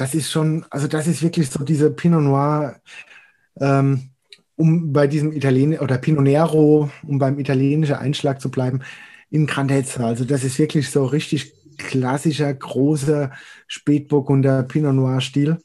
[0.01, 2.81] Das ist schon, also das ist wirklich so diese Pinot Noir,
[3.61, 4.09] ähm,
[4.57, 8.81] um bei diesem Italien oder Pinot Nero, um beim italienischen Einschlag zu bleiben,
[9.29, 10.07] in Grandezza.
[10.07, 13.31] Also das ist wirklich so richtig klassischer, großer
[13.67, 15.59] Spätburgunder Pinot Noir Stil.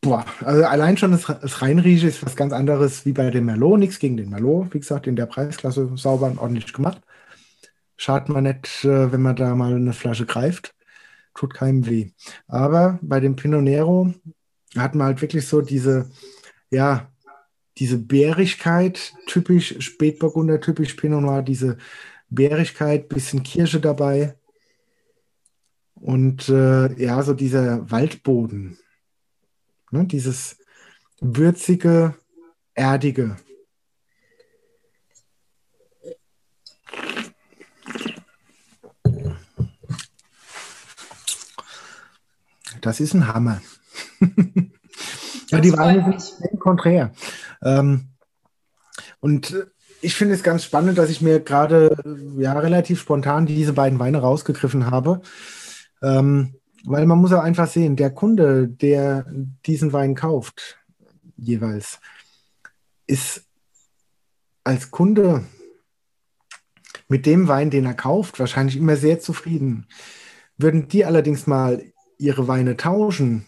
[0.00, 3.80] Boah, also allein schon das, das Reinrieche ist was ganz anderes wie bei dem Merlot.
[3.80, 4.72] Nichts gegen den Merlot.
[4.72, 7.02] Wie gesagt, in der Preisklasse sauber und ordentlich gemacht.
[8.02, 10.74] Schadet man nicht, äh, wenn man da mal eine Flasche greift.
[11.34, 12.10] Tut keinem weh.
[12.48, 14.12] Aber bei dem Pinot Nero
[14.76, 16.10] hat man halt wirklich so diese,
[16.70, 17.10] ja,
[17.78, 21.78] diese Bärigkeit, typisch Spätburgunder, typisch Pinot Noir, diese
[22.28, 24.34] Bärigkeit, bisschen Kirsche dabei.
[25.94, 28.78] Und äh, ja, so dieser Waldboden,
[29.92, 30.06] Ne?
[30.06, 30.56] Dieses
[31.20, 32.14] würzige,
[32.74, 33.36] erdige.
[42.82, 43.62] Das ist ein Hammer.
[45.48, 47.12] ja, die Weine sind konträr.
[47.62, 48.08] Ähm,
[49.20, 49.56] und
[50.02, 51.96] ich finde es ganz spannend, dass ich mir gerade
[52.36, 55.22] ja, relativ spontan diese beiden Weine rausgegriffen habe.
[56.02, 59.26] Ähm, weil man muss auch einfach sehen, der Kunde, der
[59.64, 60.80] diesen Wein kauft,
[61.36, 62.00] jeweils,
[63.06, 63.44] ist
[64.64, 65.44] als Kunde
[67.06, 69.86] mit dem Wein, den er kauft, wahrscheinlich immer sehr zufrieden.
[70.56, 71.91] Würden die allerdings mal
[72.22, 73.46] ihre Weine tauschen,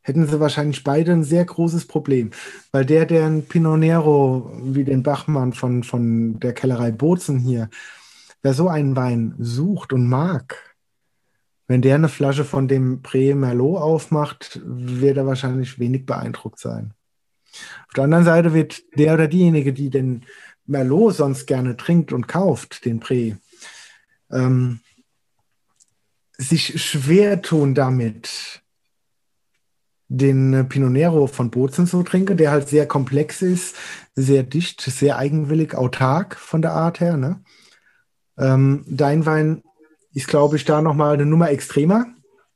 [0.00, 2.30] hätten sie wahrscheinlich beide ein sehr großes Problem.
[2.70, 7.68] Weil der, der ein Pinot Nero, wie den Bachmann von, von der Kellerei Bozen hier,
[8.42, 10.76] wer so einen Wein sucht und mag,
[11.66, 16.94] wenn der eine Flasche von dem Pré Merlot aufmacht, wird er wahrscheinlich wenig beeindruckt sein.
[17.88, 20.24] Auf der anderen Seite wird der oder diejenige, die den
[20.66, 23.36] Merlot sonst gerne trinkt und kauft, den Pré,
[24.30, 24.80] ähm,
[26.38, 28.62] sich schwer tun damit,
[30.08, 33.76] den Pinot Nero von Bozen zu trinken, der halt sehr komplex ist,
[34.14, 37.16] sehr dicht, sehr eigenwillig, autark von der Art her.
[37.16, 37.42] Ne?
[38.38, 39.62] Ähm, dein Wein
[40.12, 42.06] ist, glaube ich, da nochmal eine Nummer extremer.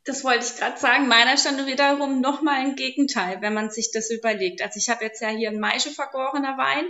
[0.04, 1.08] Das wollte ich gerade sagen.
[1.08, 4.62] Meiner stand wiederum nochmal im Gegenteil, wenn man sich das überlegt.
[4.62, 6.86] Also ich habe jetzt ja hier einen Maische vergorener Wein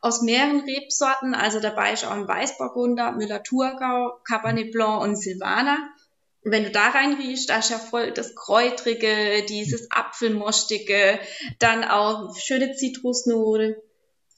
[0.00, 1.34] aus mehreren Rebsorten.
[1.34, 5.78] Also dabei ist auch ein Weißburgunder, Müller-Thurgau, Cabernet Blanc und Silvaner.
[6.44, 11.20] Wenn du da reinriechst, da ist ja voll das Kräutrige, dieses Apfelmostige,
[11.60, 13.80] dann auch schöne Zitrusnote,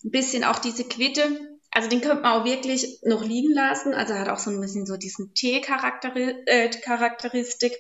[0.05, 1.41] ein bisschen auch diese Quitte.
[1.71, 3.95] Also den könnte man auch wirklich noch liegen lassen.
[3.95, 7.73] Also hat auch so ein bisschen so diesen Tee-Charakteristik.
[7.73, 7.77] Äh,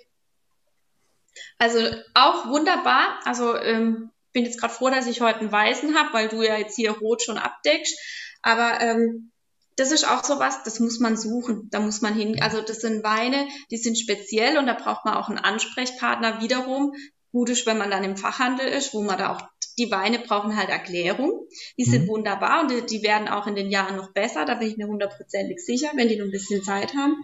[1.59, 1.79] also
[2.15, 3.21] auch wunderbar.
[3.25, 6.57] Also ähm, bin jetzt gerade froh, dass ich heute einen weißen habe, weil du ja
[6.57, 7.97] jetzt hier rot schon abdeckst.
[8.43, 9.31] Aber ähm,
[9.77, 11.69] das ist auch so was, das muss man suchen.
[11.71, 12.41] Da muss man hin.
[12.41, 16.95] Also das sind Weine, die sind speziell und da braucht man auch einen Ansprechpartner wiederum.
[17.33, 19.43] Gut ist, wenn man dann im Fachhandel ist, wo man da auch
[19.77, 21.49] die Weine brauchen halt Erklärung.
[21.77, 22.09] Die sind mhm.
[22.09, 24.45] wunderbar und die, die, werden auch in den Jahren noch besser.
[24.45, 27.17] Da bin ich mir hundertprozentig sicher, wenn die noch ein bisschen Zeit haben.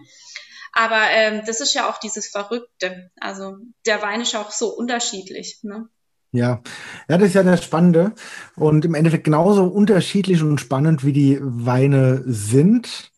[0.73, 3.11] Aber ähm, das ist ja auch dieses Verrückte.
[3.19, 5.59] Also der Wein ist auch so unterschiedlich.
[5.63, 5.87] Ne?
[6.33, 6.61] Ja.
[7.09, 8.13] ja, das ist ja das Spannende.
[8.55, 13.11] Und im Endeffekt genauso unterschiedlich und spannend wie die Weine sind,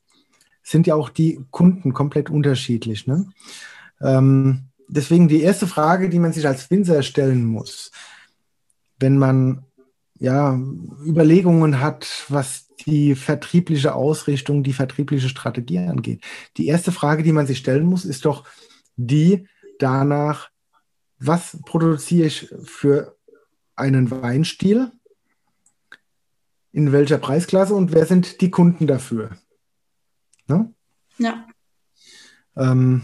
[0.63, 3.05] sind ja auch die Kunden komplett unterschiedlich.
[3.05, 3.27] Ne?
[4.01, 7.91] Ähm, deswegen die erste Frage, die man sich als Winzer stellen muss,
[8.99, 9.65] wenn man
[10.17, 10.57] ja
[11.05, 16.23] Überlegungen hat, was die vertriebliche Ausrichtung, die vertriebliche Strategie angeht.
[16.57, 18.45] Die erste Frage, die man sich stellen muss, ist doch
[18.95, 19.47] die
[19.79, 20.49] danach,
[21.25, 23.17] was produziere ich für
[23.75, 24.91] einen Weinstil,
[26.71, 29.31] in welcher Preisklasse und wer sind die Kunden dafür?
[30.47, 30.73] Ne?
[31.17, 31.47] Ja.
[32.55, 33.03] Ähm,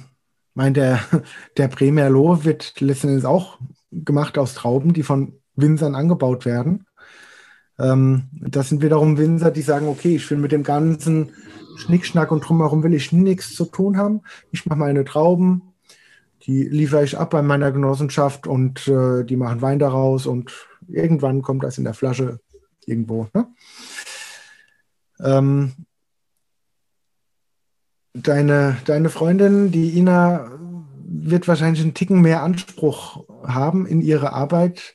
[0.53, 0.99] mein, der,
[1.57, 3.59] der Premier wird letzten auch
[3.91, 6.85] gemacht aus Trauben, die von Winzern angebaut werden.
[7.79, 11.31] Ähm, das sind wiederum Winzer, die sagen, okay, ich will mit dem ganzen
[11.77, 14.21] Schnickschnack und drumherum will ich nichts zu tun haben.
[14.51, 15.68] Ich mache meine Trauben,
[16.43, 20.51] die liefere ich ab bei meiner Genossenschaft und äh, die machen Wein daraus und
[20.87, 22.39] irgendwann kommt das in der Flasche
[22.85, 23.27] irgendwo.
[23.33, 23.47] Ne?
[25.19, 25.73] Ähm,
[28.13, 30.51] deine, deine Freundin, die Ina,
[31.11, 34.93] wird wahrscheinlich einen Ticken mehr Anspruch haben in ihre Arbeit,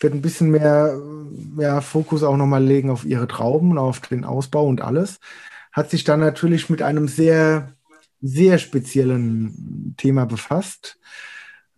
[0.00, 0.98] wird ein bisschen mehr,
[1.54, 5.20] mehr Fokus auch nochmal legen auf ihre Trauben und auf den Ausbau und alles.
[5.72, 7.74] Hat sich dann natürlich mit einem sehr,
[8.20, 10.98] sehr speziellen Thema befasst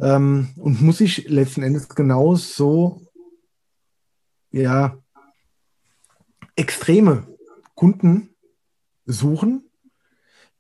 [0.00, 3.07] ähm, und muss sich letzten Endes genauso,
[4.50, 4.98] ja,
[6.57, 7.26] extreme
[7.74, 8.31] Kunden
[9.07, 9.70] suchen,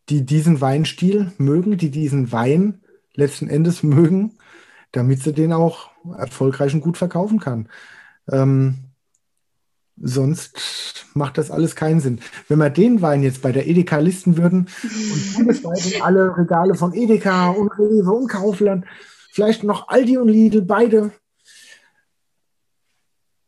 [0.08, 2.82] die diesen Weinstil mögen, die diesen Wein
[3.14, 4.38] letzten Endes mögen,
[4.92, 7.68] damit sie den auch erfolgreich und gut verkaufen kann.
[8.30, 8.91] Ähm,
[10.02, 12.20] sonst macht das alles keinen Sinn.
[12.48, 16.74] Wenn wir den Wein jetzt bei der Edeka listen würden und bundesweit in alle Regale
[16.74, 18.84] von Edeka und Rewe und Kaufland,
[19.30, 21.12] vielleicht noch Aldi und Lidl, beide.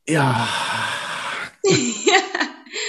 [0.09, 0.49] Ja.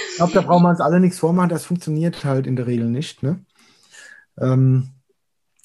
[0.08, 1.50] Ich glaube, da brauchen wir uns alle nichts vormachen.
[1.50, 3.22] Das funktioniert halt in der Regel nicht.
[3.22, 3.44] Ne?
[4.40, 4.94] Ähm,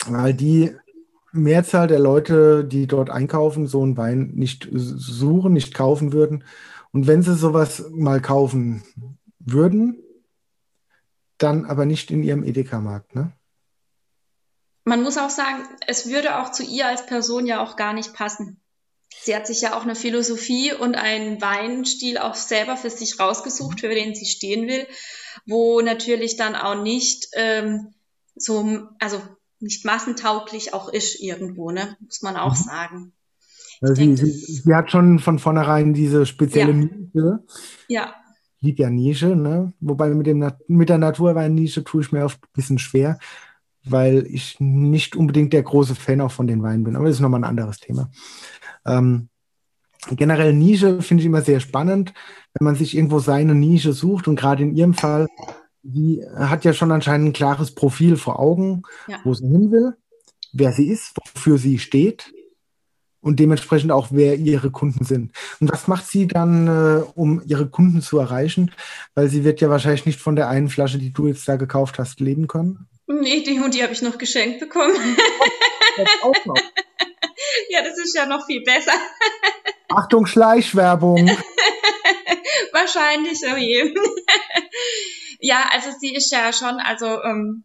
[0.07, 0.75] weil die
[1.31, 6.43] Mehrzahl der Leute, die dort einkaufen, so einen Wein nicht suchen, nicht kaufen würden.
[6.91, 8.83] Und wenn sie sowas mal kaufen
[9.39, 10.03] würden,
[11.37, 13.15] dann aber nicht in ihrem Edeka-Markt.
[13.15, 13.31] Ne?
[14.83, 18.13] Man muss auch sagen, es würde auch zu ihr als Person ja auch gar nicht
[18.13, 18.61] passen.
[19.13, 23.81] Sie hat sich ja auch eine Philosophie und einen Weinstil auch selber für sich rausgesucht,
[23.81, 24.87] für den sie stehen will,
[25.45, 27.93] wo natürlich dann auch nicht ähm,
[28.35, 29.21] so, also
[29.59, 31.97] nicht massentauglich auch ist irgendwo, ne?
[31.99, 32.63] muss man auch mhm.
[32.63, 33.13] sagen.
[33.81, 36.77] Also sie, denke, sie, sie, hat schon von vornherein diese spezielle ja.
[36.77, 37.39] Nische.
[37.87, 38.13] Ja.
[38.59, 39.73] Liegt ja Nische, ne?
[39.79, 43.17] Wobei mit, dem, mit der Naturwein-Nische tue ich mir oft ein bisschen schwer,
[43.83, 46.95] weil ich nicht unbedingt der große Fan auch von den Weinen bin.
[46.95, 48.11] Aber das ist nochmal ein anderes Thema.
[48.85, 49.29] Ähm,
[50.11, 52.13] generell Nische finde ich immer sehr spannend,
[52.53, 55.27] wenn man sich irgendwo seine Nische sucht und gerade in ihrem Fall
[55.83, 59.17] sie hat ja schon anscheinend ein klares Profil vor Augen, ja.
[59.23, 59.95] wo sie hin will,
[60.53, 62.31] wer sie ist, wofür sie steht
[63.21, 65.31] und dementsprechend auch, wer ihre Kunden sind.
[65.59, 68.71] Und was macht sie dann, äh, um ihre Kunden zu erreichen?
[69.15, 71.99] Weil sie wird ja wahrscheinlich nicht von der einen Flasche, die du jetzt da gekauft
[71.99, 72.87] hast, leben können.
[73.07, 74.95] Nee, die, und die habe ich noch geschenkt bekommen.
[75.97, 76.55] Das auch noch.
[77.69, 78.93] ja, das ist ja noch viel besser.
[79.89, 81.27] Achtung, Schleichwerbung.
[82.71, 83.93] Wahrscheinlich, oh je.
[85.39, 87.63] Ja, also sie ist ja schon, also ähm,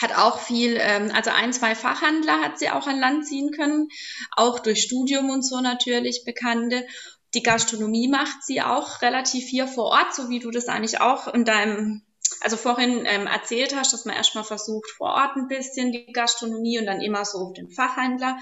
[0.00, 3.88] hat auch viel, ähm, also ein, zwei Fachhandler hat sie auch an Land ziehen können,
[4.34, 6.86] auch durch Studium und so natürlich Bekannte.
[7.34, 11.28] Die Gastronomie macht sie auch relativ hier vor Ort, so wie du das eigentlich auch
[11.28, 12.02] in deinem,
[12.40, 16.78] also vorhin ähm, erzählt hast, dass man erstmal versucht, vor Ort ein bisschen die Gastronomie
[16.78, 18.38] und dann immer so auf den Fachhandler.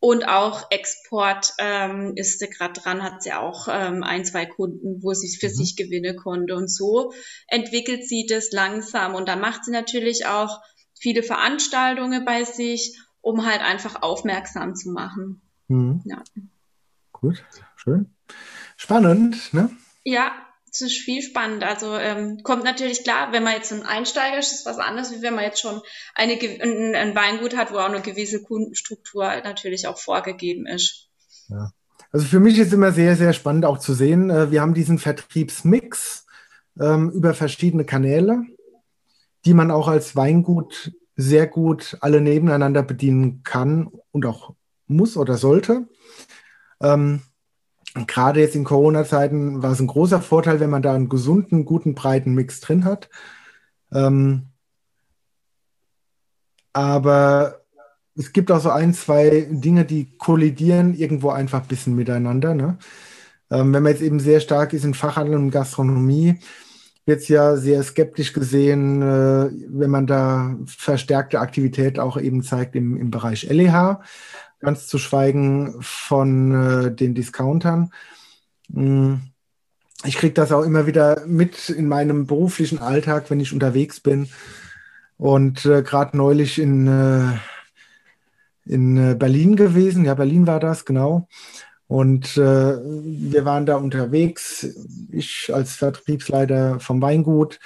[0.00, 5.02] Und auch Export ähm, ist sie gerade dran, hat sie auch ähm, ein, zwei Kunden,
[5.02, 5.54] wo sie für mhm.
[5.54, 6.56] sich gewinnen konnte.
[6.56, 7.12] Und so
[7.46, 9.14] entwickelt sie das langsam.
[9.14, 10.60] Und dann macht sie natürlich auch
[10.98, 15.40] viele Veranstaltungen bei sich, um halt einfach aufmerksam zu machen.
[15.68, 16.02] Mhm.
[16.04, 16.22] Ja.
[17.12, 17.44] Gut,
[17.76, 18.14] schön.
[18.76, 19.70] Spannend, ne?
[20.04, 20.32] Ja,
[20.70, 21.62] es ist viel spannend.
[21.62, 25.22] Also ähm, kommt natürlich klar, wenn man jetzt ein Einsteiger ist, ist was anderes, wie
[25.22, 25.80] wenn man jetzt schon
[26.14, 31.08] eine, ein, ein Weingut hat, wo auch eine gewisse Kundenstruktur natürlich auch vorgegeben ist.
[31.48, 31.70] Ja.
[32.10, 34.98] Also für mich ist immer sehr, sehr spannend auch zu sehen, äh, wir haben diesen
[34.98, 36.26] Vertriebsmix
[36.78, 38.42] ähm, über verschiedene Kanäle,
[39.44, 44.54] die man auch als Weingut sehr gut alle nebeneinander bedienen kann und auch
[44.86, 45.88] muss oder sollte.
[46.80, 47.22] Ähm,
[48.06, 51.94] gerade jetzt in Corona-Zeiten war es ein großer Vorteil, wenn man da einen gesunden, guten,
[51.94, 53.08] breiten Mix drin hat.
[53.92, 54.48] Ähm,
[56.72, 57.60] aber
[58.16, 62.54] es gibt auch so ein, zwei Dinge, die kollidieren irgendwo einfach ein bisschen miteinander.
[62.54, 62.78] Ne?
[63.50, 66.40] Ähm, wenn man jetzt eben sehr stark ist in Fachhandel und Gastronomie,
[67.06, 72.74] wird es ja sehr skeptisch gesehen, äh, wenn man da verstärkte Aktivität auch eben zeigt
[72.76, 74.00] im, im Bereich LEH,
[74.60, 76.52] ganz zu schweigen von
[76.86, 77.90] äh, den Discountern.
[78.68, 79.14] Mm,
[80.04, 84.28] ich kriege das auch immer wieder mit in meinem beruflichen Alltag, wenn ich unterwegs bin.
[85.16, 87.38] Und äh, gerade neulich in, äh,
[88.64, 91.28] in äh, Berlin gewesen, ja, Berlin war das, genau.
[91.86, 94.66] Und äh, wir waren da unterwegs,
[95.10, 97.60] ich als Vertriebsleiter vom Weingut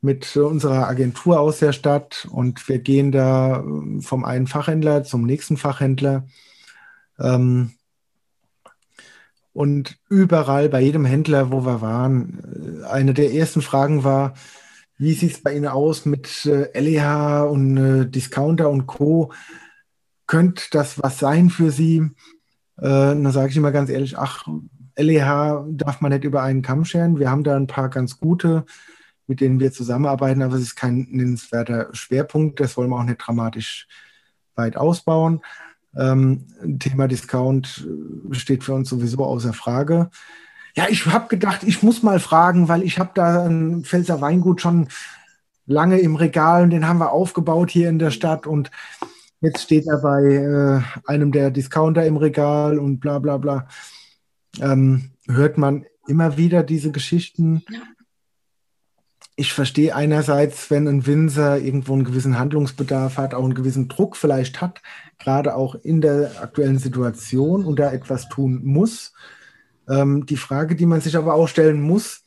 [0.00, 5.24] mit unserer Agentur aus der Stadt und wir gehen da äh, vom einen Fachhändler zum
[5.24, 6.26] nächsten Fachhändler.
[7.20, 7.72] Ähm,
[9.52, 14.34] und überall bei jedem Händler, wo wir waren, äh, eine der ersten Fragen war,
[14.98, 19.32] wie sieht es bei Ihnen aus mit äh, LEH und äh, Discounter und Co?
[20.26, 22.10] Könnte das was sein für Sie?
[22.78, 24.46] Äh, dann sage ich immer ganz ehrlich, ach,
[24.96, 27.18] LEH darf man nicht über einen Kamm scheren.
[27.18, 28.64] Wir haben da ein paar ganz gute,
[29.26, 32.60] mit denen wir zusammenarbeiten, aber es ist kein nennenswerter Schwerpunkt.
[32.60, 33.86] Das wollen wir auch nicht dramatisch
[34.54, 35.40] weit ausbauen.
[35.96, 36.46] Ähm,
[36.78, 40.10] Thema Discount äh, steht für uns sowieso außer Frage.
[40.74, 44.62] Ja, ich habe gedacht, ich muss mal fragen, weil ich habe da ein Pfälzer Weingut
[44.62, 44.88] schon
[45.66, 48.70] lange im Regal und den haben wir aufgebaut hier in der Stadt und
[49.42, 53.66] Jetzt steht er bei äh, einem der Discounter im Regal und bla bla bla.
[54.60, 57.64] Ähm, hört man immer wieder diese Geschichten.
[59.34, 64.16] Ich verstehe einerseits, wenn ein Winzer irgendwo einen gewissen Handlungsbedarf hat, auch einen gewissen Druck
[64.16, 64.80] vielleicht hat,
[65.18, 69.12] gerade auch in der aktuellen Situation und da etwas tun muss.
[69.88, 72.22] Ähm, die Frage, die man sich aber auch stellen muss,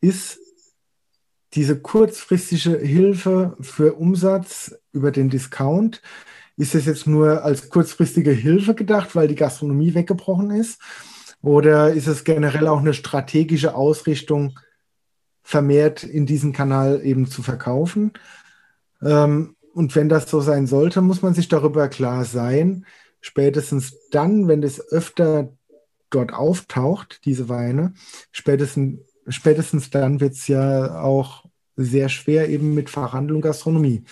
[0.00, 0.38] ist,
[1.54, 6.00] diese kurzfristige Hilfe für Umsatz über den Discount,
[6.56, 10.80] ist es jetzt nur als kurzfristige Hilfe gedacht, weil die Gastronomie weggebrochen ist?
[11.42, 14.58] Oder ist es generell auch eine strategische Ausrichtung,
[15.42, 18.12] vermehrt in diesen Kanal eben zu verkaufen?
[19.02, 22.86] Ähm, und wenn das so sein sollte, muss man sich darüber klar sein,
[23.20, 25.52] spätestens dann, wenn das öfter
[26.10, 27.92] dort auftaucht, diese Weine,
[28.30, 31.44] spätestens, spätestens dann wird es ja auch
[31.76, 34.04] sehr schwer eben mit Verhandlung Gastronomie.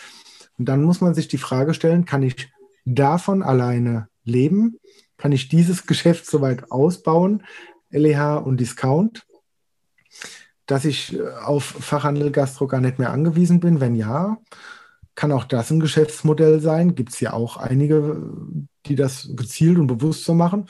[0.62, 2.52] Und dann muss man sich die Frage stellen, kann ich
[2.84, 4.78] davon alleine leben?
[5.16, 7.42] Kann ich dieses Geschäft soweit ausbauen,
[7.90, 9.26] LEH und Discount,
[10.66, 13.80] dass ich äh, auf Fachhandel Gastro gar nicht mehr angewiesen bin?
[13.80, 14.38] Wenn ja,
[15.16, 16.94] kann auch das ein Geschäftsmodell sein.
[16.94, 18.22] Gibt es ja auch einige,
[18.86, 20.68] die das gezielt und bewusst so machen.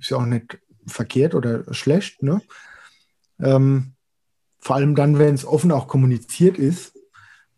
[0.00, 2.24] Ist ja auch nicht verkehrt oder schlecht.
[2.24, 2.42] Ne?
[3.38, 3.92] Ähm,
[4.58, 6.97] vor allem dann, wenn es offen auch kommuniziert ist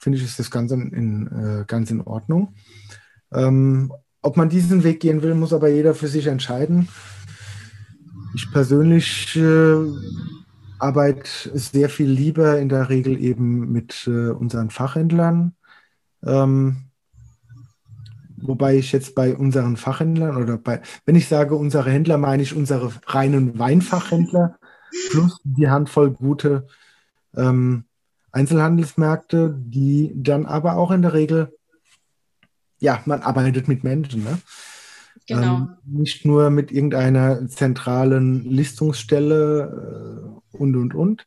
[0.00, 2.54] finde ich, ist das Ganze in, äh, ganz in Ordnung.
[3.32, 3.92] Ähm,
[4.22, 6.88] ob man diesen Weg gehen will, muss aber jeder für sich entscheiden.
[8.34, 9.76] Ich persönlich äh,
[10.78, 15.54] arbeite sehr viel lieber in der Regel eben mit äh, unseren Fachhändlern.
[16.24, 16.90] Ähm,
[18.36, 22.54] wobei ich jetzt bei unseren Fachhändlern oder bei, wenn ich sage unsere Händler, meine ich
[22.54, 24.58] unsere reinen Weinfachhändler
[25.10, 26.66] plus die Handvoll gute
[27.36, 27.84] ähm,
[28.32, 31.52] Einzelhandelsmärkte, die dann aber auch in der Regel,
[32.78, 34.24] ja, man arbeitet mit Menschen.
[34.24, 34.38] Ne?
[35.26, 35.56] Genau.
[35.56, 41.26] Ähm, nicht nur mit irgendeiner zentralen Listungsstelle äh, und, und, und.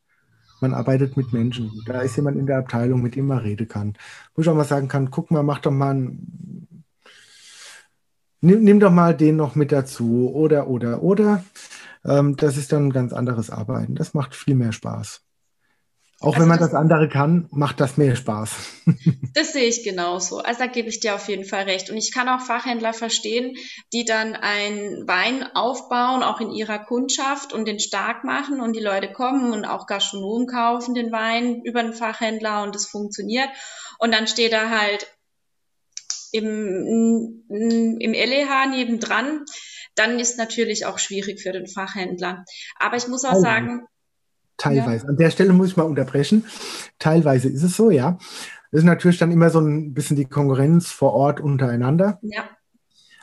[0.60, 1.70] Man arbeitet mit Menschen.
[1.84, 3.94] Da ist jemand in der Abteilung, mit dem man reden kann.
[4.34, 6.84] Wo ich auch mal sagen kann, guck mal, mach doch mal ein,
[8.40, 11.44] nimm, nimm doch mal den noch mit dazu oder, oder, oder.
[12.04, 13.94] Ähm, das ist dann ein ganz anderes Arbeiten.
[13.94, 15.23] Das macht viel mehr Spaß.
[16.24, 18.50] Auch also wenn man das, das, andere kann, macht das mehr Spaß.
[19.34, 20.38] Das sehe ich genauso.
[20.38, 21.90] Also da gebe ich dir auf jeden Fall recht.
[21.90, 23.56] Und ich kann auch Fachhändler verstehen,
[23.92, 28.80] die dann einen Wein aufbauen, auch in ihrer Kundschaft und den stark machen und die
[28.80, 33.48] Leute kommen und auch Gastronomen kaufen den Wein über den Fachhändler und es funktioniert.
[33.98, 35.08] Und dann steht er halt
[36.30, 39.44] im, im LEH nebendran.
[39.96, 42.44] Dann ist natürlich auch schwierig für den Fachhändler.
[42.78, 43.40] Aber ich muss auch oh.
[43.40, 43.86] sagen,
[44.56, 45.04] Teilweise.
[45.04, 45.10] Ja.
[45.10, 46.44] An der Stelle muss ich mal unterbrechen.
[46.98, 48.18] Teilweise ist es so, ja.
[48.70, 52.18] Das ist natürlich dann immer so ein bisschen die Konkurrenz vor Ort untereinander.
[52.22, 52.48] Ja.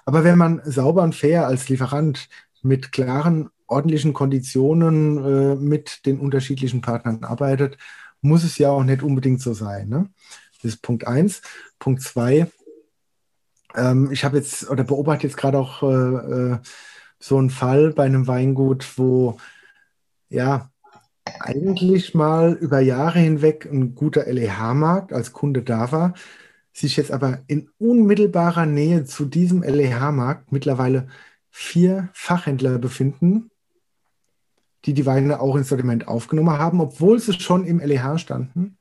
[0.05, 2.29] Aber wenn man sauber und fair als Lieferant
[2.61, 7.77] mit klaren, ordentlichen Konditionen äh, mit den unterschiedlichen Partnern arbeitet,
[8.21, 9.89] muss es ja auch nicht unbedingt so sein.
[9.89, 10.09] Ne?
[10.61, 11.41] Das ist Punkt eins.
[11.79, 12.47] Punkt zwei.
[13.75, 16.57] Ähm, ich habe jetzt oder beobachte jetzt gerade auch äh, äh,
[17.19, 19.37] so einen Fall bei einem Weingut, wo
[20.29, 20.69] ja
[21.25, 26.13] eigentlich mal über Jahre hinweg ein guter LEH-Markt als Kunde da war,
[26.73, 31.07] sich jetzt aber in unmittelbarer Nähe zu diesem LEH-Markt mittlerweile
[31.49, 33.51] vier Fachhändler befinden,
[34.85, 38.77] die die Weine auch ins Sortiment aufgenommen haben, obwohl sie schon im LEH standen.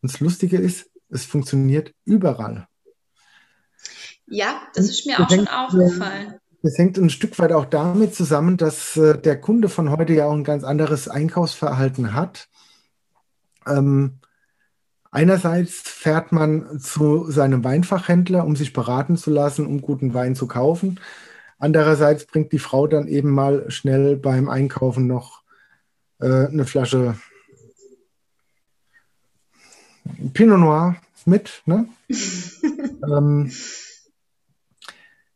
[0.00, 2.66] Und das Lustige ist, es funktioniert überall.
[4.26, 6.40] Ja, das ist mir auch schon aufgefallen.
[6.66, 10.24] Es hängt ein Stück weit auch damit zusammen, dass äh, der Kunde von heute ja
[10.24, 12.48] auch ein ganz anderes Einkaufsverhalten hat.
[13.66, 14.20] Ähm,
[15.10, 20.46] einerseits fährt man zu seinem Weinfachhändler, um sich beraten zu lassen, um guten Wein zu
[20.46, 21.00] kaufen.
[21.58, 25.42] Andererseits bringt die Frau dann eben mal schnell beim Einkaufen noch
[26.18, 27.16] äh, eine Flasche
[30.32, 30.96] Pinot Noir
[31.26, 31.62] mit.
[31.66, 31.90] Ne?
[32.08, 33.52] ähm,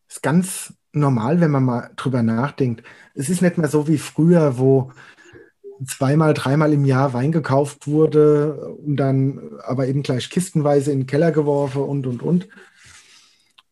[0.08, 2.82] ist ganz normal, wenn man mal drüber nachdenkt.
[3.14, 4.92] Es ist nicht mehr so wie früher, wo
[5.86, 11.06] zweimal, dreimal im Jahr Wein gekauft wurde und dann aber eben gleich kistenweise in den
[11.06, 12.48] Keller geworfen und, und, und.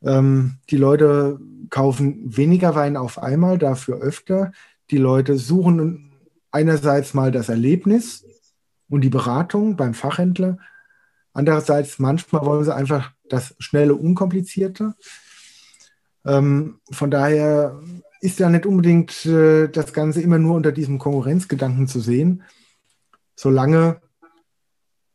[0.03, 1.41] Ähm, die Leute
[1.71, 4.53] kaufen weniger Wein auf einmal, dafür öfter.
[4.91, 6.12] Die Leute suchen
[6.51, 8.25] einerseits mal das Erlebnis
[8.89, 10.59] und die Beratung beim Fachhändler.
[11.33, 14.95] Andererseits, manchmal wollen sie einfach das schnelle, unkomplizierte.
[16.27, 17.81] Ähm, von daher
[18.20, 22.43] ist ja nicht unbedingt äh, das Ganze immer nur unter diesem Konkurrenzgedanken zu sehen,
[23.37, 24.01] solange,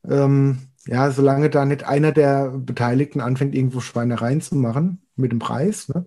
[0.08, 5.40] ähm, ja, solange da nicht einer der Beteiligten anfängt, irgendwo Schweinereien zu machen mit dem
[5.40, 6.06] Preis, ne,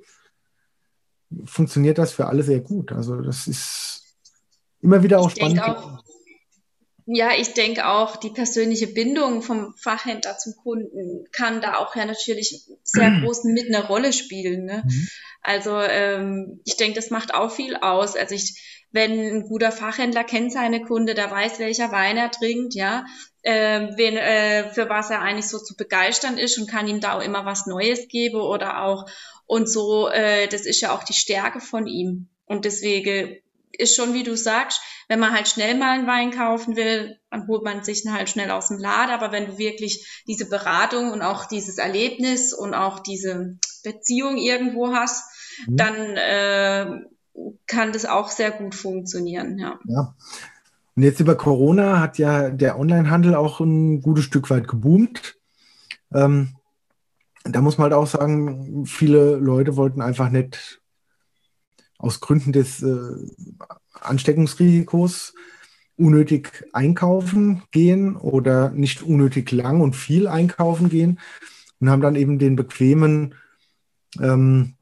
[1.44, 2.92] funktioniert das für alle sehr gut.
[2.92, 4.16] Also das ist
[4.80, 5.60] immer wieder auch ich spannend.
[5.62, 6.03] Auch,
[7.06, 12.06] ja, ich denke auch, die persönliche Bindung vom Fachhändler zum Kunden kann da auch ja
[12.06, 14.64] natürlich sehr groß mit einer Rolle spielen.
[14.64, 14.82] Ne?
[14.86, 15.08] Mhm.
[15.42, 18.16] Also ähm, ich denke, das macht auch viel aus.
[18.16, 22.74] Also ich, wenn ein guter Fachhändler kennt seine Kunde, der weiß, welcher Wein er trinkt,
[22.74, 23.04] ja,
[23.42, 27.18] äh, wen, äh, für was er eigentlich so zu begeistern ist und kann ihm da
[27.18, 29.06] auch immer was Neues geben oder auch
[29.46, 32.30] und so, äh, das ist ja auch die Stärke von ihm.
[32.46, 33.36] Und deswegen
[33.78, 37.46] ist schon, wie du sagst, wenn man halt schnell mal einen Wein kaufen will, dann
[37.46, 39.12] holt man sich ihn halt schnell aus dem Laden.
[39.12, 44.92] Aber wenn du wirklich diese Beratung und auch dieses Erlebnis und auch diese Beziehung irgendwo
[44.92, 45.24] hast,
[45.66, 45.76] mhm.
[45.76, 46.86] dann äh,
[47.66, 49.58] kann das auch sehr gut funktionieren.
[49.58, 49.78] Ja.
[49.84, 50.14] ja.
[50.96, 55.36] Und jetzt über Corona hat ja der Onlinehandel auch ein gutes Stück weit geboomt.
[56.12, 56.54] Ähm,
[57.44, 60.80] da muss man halt auch sagen, viele Leute wollten einfach nicht
[61.98, 63.12] aus Gründen des äh,
[64.00, 65.34] Ansteckungsrisikos
[65.96, 71.20] unnötig einkaufen gehen oder nicht unnötig lang und viel einkaufen gehen
[71.80, 73.34] und haben dann eben den bequemen,
[74.20, 74.74] ähm,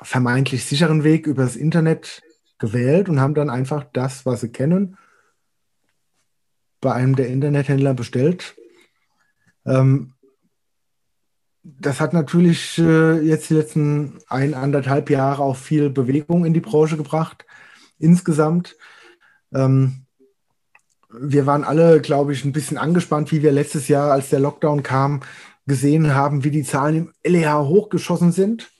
[0.00, 2.22] vermeintlich sicheren Weg übers Internet
[2.58, 4.96] gewählt und haben dann einfach das, was sie kennen,
[6.80, 8.56] bei einem der Internethändler bestellt.
[9.64, 10.14] Ähm,
[11.80, 16.60] das hat natürlich äh, jetzt die letzten ein, anderthalb Jahre auch viel Bewegung in die
[16.60, 17.44] Branche gebracht,
[17.98, 18.76] insgesamt.
[19.52, 20.06] Ähm,
[21.10, 24.82] wir waren alle, glaube ich, ein bisschen angespannt, wie wir letztes Jahr, als der Lockdown
[24.82, 25.20] kam,
[25.66, 28.70] gesehen haben, wie die Zahlen im LEH hochgeschossen sind.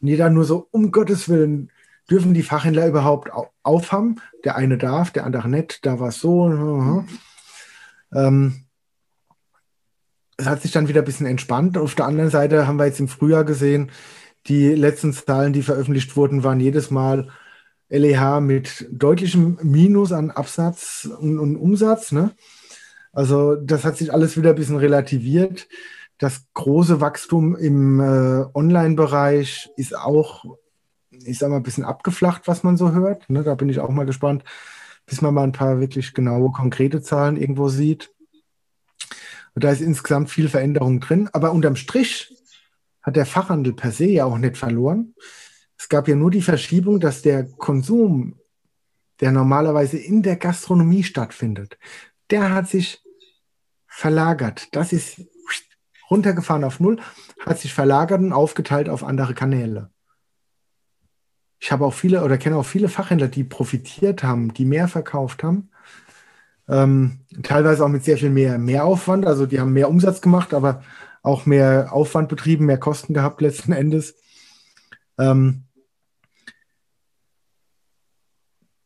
[0.00, 1.70] Und jeder nur so, um Gottes Willen,
[2.10, 3.30] dürfen die Fachhändler überhaupt
[3.62, 4.20] aufhaben?
[4.44, 6.48] Der eine darf, der andere nicht, da war es so.
[6.48, 7.08] Mhm.
[8.14, 8.64] Ähm,
[10.40, 11.76] es hat sich dann wieder ein bisschen entspannt.
[11.76, 13.90] Auf der anderen Seite haben wir jetzt im Frühjahr gesehen,
[14.46, 17.28] die letzten Zahlen, die veröffentlicht wurden, waren jedes Mal
[17.90, 22.12] LEH mit deutlichem Minus an Absatz und, und Umsatz.
[22.12, 22.30] Ne?
[23.12, 25.68] Also das hat sich alles wieder ein bisschen relativiert.
[26.16, 30.44] Das große Wachstum im äh, Online-Bereich ist auch,
[31.10, 33.28] ich sag mal, ein bisschen abgeflacht, was man so hört.
[33.28, 33.42] Ne?
[33.42, 34.44] Da bin ich auch mal gespannt,
[35.04, 38.10] bis man mal ein paar wirklich genaue, konkrete Zahlen irgendwo sieht.
[39.54, 41.28] Und da ist insgesamt viel Veränderung drin.
[41.32, 42.34] Aber unterm Strich
[43.02, 45.14] hat der Fachhandel per se ja auch nicht verloren.
[45.78, 48.38] Es gab ja nur die Verschiebung, dass der Konsum,
[49.20, 51.78] der normalerweise in der Gastronomie stattfindet,
[52.30, 53.02] der hat sich
[53.86, 54.68] verlagert.
[54.72, 55.22] Das ist
[56.10, 57.00] runtergefahren auf Null,
[57.38, 59.90] hat sich verlagert und aufgeteilt auf andere Kanäle.
[61.58, 65.42] Ich habe auch viele oder kenne auch viele Fachhändler, die profitiert haben, die mehr verkauft
[65.42, 65.69] haben
[66.70, 69.26] ähm, teilweise auch mit sehr viel mehr Mehraufwand.
[69.26, 70.82] Also die haben mehr Umsatz gemacht, aber
[71.22, 74.14] auch mehr Aufwand betrieben, mehr Kosten gehabt letzten Endes.
[75.18, 75.64] Ähm,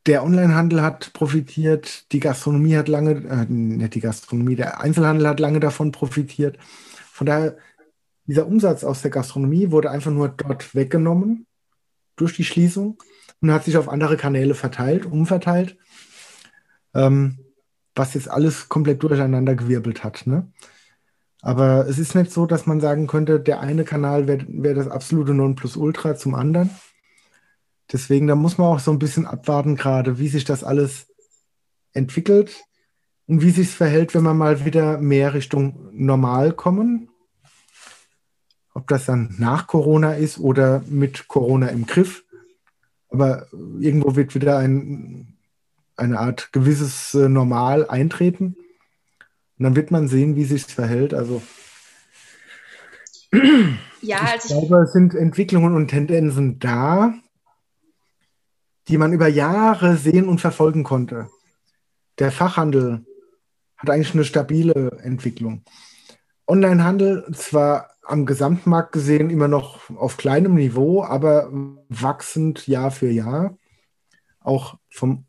[0.07, 5.41] der Onlinehandel hat profitiert, die Gastronomie hat lange, äh, nicht die Gastronomie, der Einzelhandel hat
[5.41, 6.59] lange davon profitiert.
[7.13, 7.57] Von daher,
[8.27, 11.47] dieser Umsatz aus der Gastronomie wurde einfach nur dort weggenommen
[12.17, 13.03] durch die Schließung
[13.41, 15.77] und hat sich auf andere Kanäle verteilt, umverteilt.
[16.95, 17.44] Ähm,
[17.95, 20.27] was jetzt alles komplett durcheinander gewirbelt hat.
[20.27, 20.51] Ne?
[21.43, 24.89] Aber es ist nicht so, dass man sagen könnte, der eine Kanal wäre wär das
[24.89, 26.71] absolute Nonplusultra zum anderen.
[27.93, 31.07] Deswegen, da muss man auch so ein bisschen abwarten, gerade wie sich das alles
[31.93, 32.65] entwickelt
[33.27, 37.11] und wie sich es verhält, wenn wir mal wieder mehr Richtung normal kommen.
[38.73, 42.25] Ob das dann nach Corona ist oder mit Corona im Griff.
[43.11, 43.47] Aber
[43.79, 45.34] irgendwo wird wieder ein,
[45.97, 48.57] eine Art gewisses äh, Normal eintreten.
[49.59, 51.15] Und dann wird man sehen, wie sich es verhält.
[51.15, 51.43] Also
[54.01, 57.15] ja, ich also glaube, es sind Entwicklungen und Tendenzen da,
[58.89, 61.29] die man über Jahre sehen und verfolgen konnte.
[62.19, 63.05] Der Fachhandel
[63.77, 65.65] hat eigentlich eine stabile Entwicklung.
[66.47, 71.49] Onlinehandel zwar am Gesamtmarkt gesehen immer noch auf kleinem Niveau, aber
[71.89, 73.57] wachsend Jahr für Jahr,
[74.41, 75.27] auch vom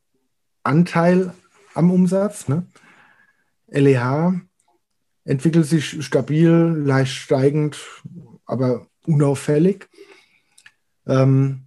[0.66, 1.34] Anteil
[1.74, 2.48] am Umsatz.
[2.48, 2.66] Ne?
[3.68, 4.42] LEH
[5.24, 7.78] entwickelt sich stabil, leicht steigend,
[8.46, 9.90] aber unauffällig.
[11.08, 11.66] Ähm,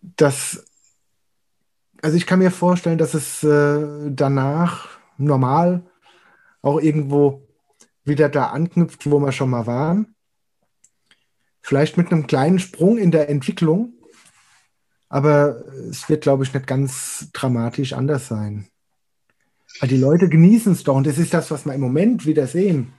[0.00, 0.64] das,
[2.02, 5.82] also ich kann mir vorstellen, dass es äh, danach normal
[6.62, 7.46] auch irgendwo
[8.04, 10.14] wieder da anknüpft, wo wir schon mal waren.
[11.60, 13.95] Vielleicht mit einem kleinen Sprung in der Entwicklung,
[15.08, 18.66] aber es wird, glaube ich, nicht ganz dramatisch anders sein.
[19.80, 22.46] Weil die Leute genießen es doch und das ist das, was wir im Moment wieder
[22.46, 22.92] sehen,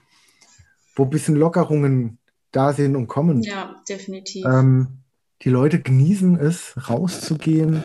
[0.94, 2.18] wo ein bisschen Lockerungen
[2.52, 3.42] da sind und kommen.
[3.42, 4.44] Ja, definitiv.
[4.46, 4.98] Ähm,
[5.42, 7.84] die Leute genießen es, rauszugehen,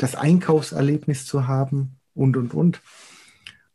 [0.00, 2.82] das Einkaufserlebnis zu haben und, und, und.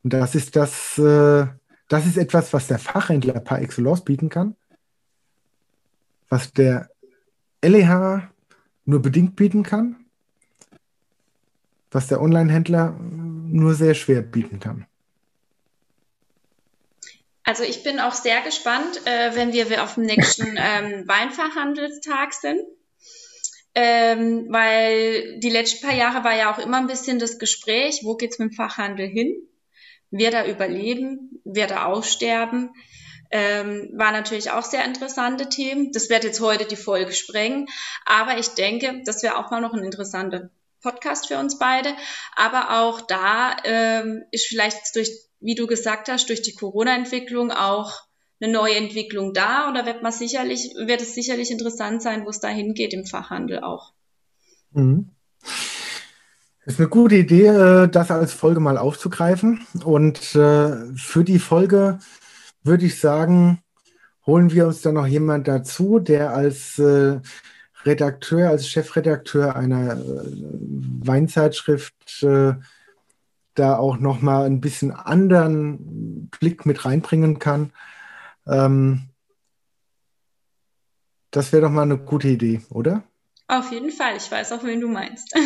[0.03, 1.47] Und das ist das, äh,
[1.87, 4.55] das ist etwas, was der Fachhändler par excellence bieten kann,
[6.29, 6.89] was der
[7.63, 8.29] LEH
[8.85, 9.95] nur bedingt bieten kann,
[11.91, 14.85] was der Online-Händler nur sehr schwer bieten kann.
[17.43, 22.59] Also ich bin auch sehr gespannt, äh, wenn wir auf dem nächsten ähm, Weinfachhandelstag sind.
[23.77, 28.15] Ähm, weil die letzten paar Jahre war ja auch immer ein bisschen das Gespräch, wo
[28.15, 29.35] geht's mit dem Fachhandel hin?
[30.11, 31.41] Wer da überleben?
[31.43, 32.69] Wer da aussterben?
[33.31, 35.91] Ähm, war natürlich auch sehr interessante Themen.
[35.91, 37.67] Das wird jetzt heute die Folge sprengen.
[38.05, 40.49] Aber ich denke, das wäre auch mal noch ein interessanter
[40.81, 41.89] Podcast für uns beide.
[42.35, 48.01] Aber auch da ähm, ist vielleicht durch, wie du gesagt hast, durch die Corona-Entwicklung auch
[48.41, 52.39] eine neue Entwicklung da oder wird man sicherlich, wird es sicherlich interessant sein, wo es
[52.39, 53.93] da hingeht im Fachhandel auch.
[54.71, 55.11] Mhm.
[56.65, 59.65] Ist eine gute Idee, äh, das als Folge mal aufzugreifen.
[59.83, 61.99] Und äh, für die Folge
[62.65, 63.59] würde ich sagen,
[64.25, 67.21] holen wir uns dann noch jemand dazu, der als äh,
[67.85, 72.25] Redakteur, als Chefredakteur einer Weinzeitschrift
[73.55, 77.73] da auch noch mal ein bisschen anderen Blick mit reinbringen kann.
[78.45, 79.09] Ähm,
[81.31, 83.03] das wäre doch mal eine gute Idee, oder?
[83.47, 84.17] Auf jeden Fall.
[84.17, 85.33] Ich weiß auch, wen du meinst.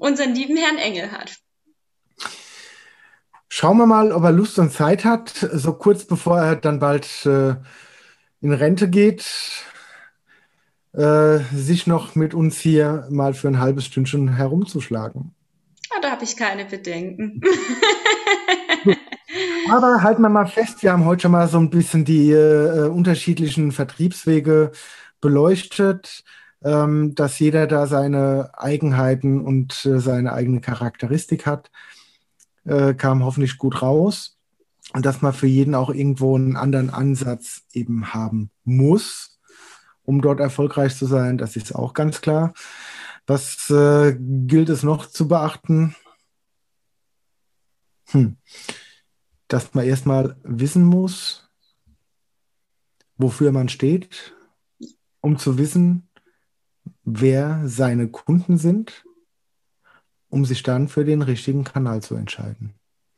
[0.00, 1.41] Unseren lieben Herrn Engelhardt.
[3.54, 7.26] Schauen wir mal, ob er Lust und Zeit hat, so kurz bevor er dann bald
[7.26, 7.54] äh,
[8.40, 9.26] in Rente geht,
[10.94, 15.34] äh, sich noch mit uns hier mal für ein halbes Stündchen herumzuschlagen.
[15.90, 17.42] Ah, da habe ich keine Bedenken.
[19.70, 22.88] Aber halten wir mal fest, wir haben heute schon mal so ein bisschen die äh,
[22.88, 24.72] unterschiedlichen Vertriebswege
[25.20, 26.24] beleuchtet,
[26.64, 31.70] ähm, dass jeder da seine Eigenheiten und äh, seine eigene Charakteristik hat,
[32.64, 34.38] äh, kam hoffentlich gut raus.
[34.92, 39.40] Und dass man für jeden auch irgendwo einen anderen Ansatz eben haben muss,
[40.02, 42.52] um dort erfolgreich zu sein, das ist auch ganz klar.
[43.26, 45.94] Was äh, gilt es noch zu beachten?
[48.08, 48.36] Hm
[49.52, 51.50] dass man erstmal wissen muss,
[53.18, 54.34] wofür man steht,
[55.20, 56.08] um zu wissen,
[57.04, 59.04] wer seine Kunden sind,
[60.32, 62.72] um sich dann für den richtigen Kanal zu entscheiden.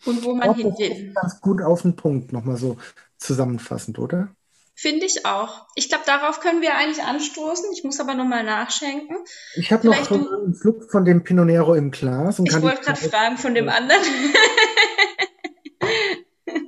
[0.05, 1.13] Und wo man hin will.
[1.15, 2.77] Ganz gut auf den Punkt, nochmal so
[3.19, 4.35] zusammenfassend, oder?
[4.75, 5.69] Finde ich auch.
[5.77, 7.67] Ich glaube, darauf können wir eigentlich anstoßen.
[7.73, 9.17] Ich muss aber nochmal nachschenken.
[9.55, 12.41] Ich habe noch einen Flug von dem Pinot Nero im Glas.
[12.41, 14.03] ich wollte gerade fragen von dem anderen.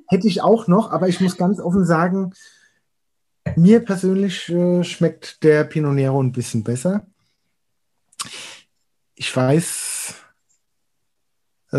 [0.08, 2.32] Hätte ich auch noch, aber ich muss ganz offen sagen,
[3.56, 7.04] mir persönlich äh, schmeckt der Pinot Nero ein bisschen besser.
[9.16, 9.95] Ich weiß,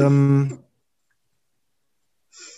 [0.05, 0.59] ähm,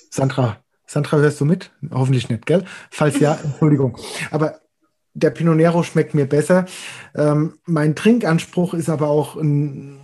[0.10, 1.72] Sandra, Sandra, hörst du mit?
[1.92, 2.66] Hoffentlich nicht, gell?
[2.90, 3.98] Falls ja, Entschuldigung.
[4.32, 4.60] Aber
[5.14, 6.66] der Pinot Nero schmeckt mir besser.
[7.16, 10.00] Ähm, mein Trinkanspruch ist aber auch ein,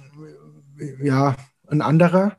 [1.02, 1.36] ja,
[1.68, 2.38] ein anderer,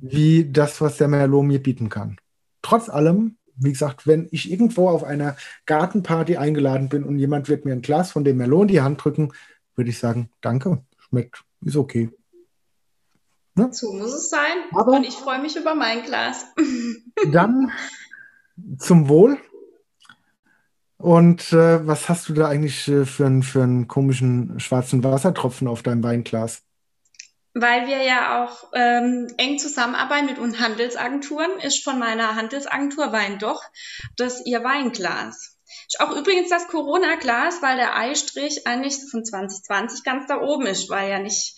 [0.00, 2.18] wie das, was der Merlot mir bieten kann.
[2.62, 7.64] Trotz allem, wie gesagt, wenn ich irgendwo auf einer Gartenparty eingeladen bin und jemand wird
[7.64, 9.32] mir ein Glas von dem Merlot in die Hand drücken,
[9.74, 12.10] würde ich sagen, danke, schmeckt, ist okay.
[13.56, 13.70] Ne?
[13.72, 14.56] So muss es sein.
[14.72, 16.46] Aber und ich freue mich über mein Glas.
[17.32, 17.72] dann
[18.78, 19.38] zum Wohl.
[20.98, 25.68] Und äh, was hast du da eigentlich äh, für, einen, für einen komischen schwarzen Wassertropfen
[25.68, 26.62] auf deinem Weinglas?
[27.54, 33.38] Weil wir ja auch ähm, eng zusammenarbeiten mit unseren Handelsagenturen, ist von meiner Handelsagentur Wein
[33.38, 33.62] doch
[34.16, 35.56] das ihr Weinglas.
[35.86, 40.90] Ist auch übrigens das Corona-Glas, weil der Eistrich eigentlich von 2020 ganz da oben ist,
[40.90, 41.56] weil ja nicht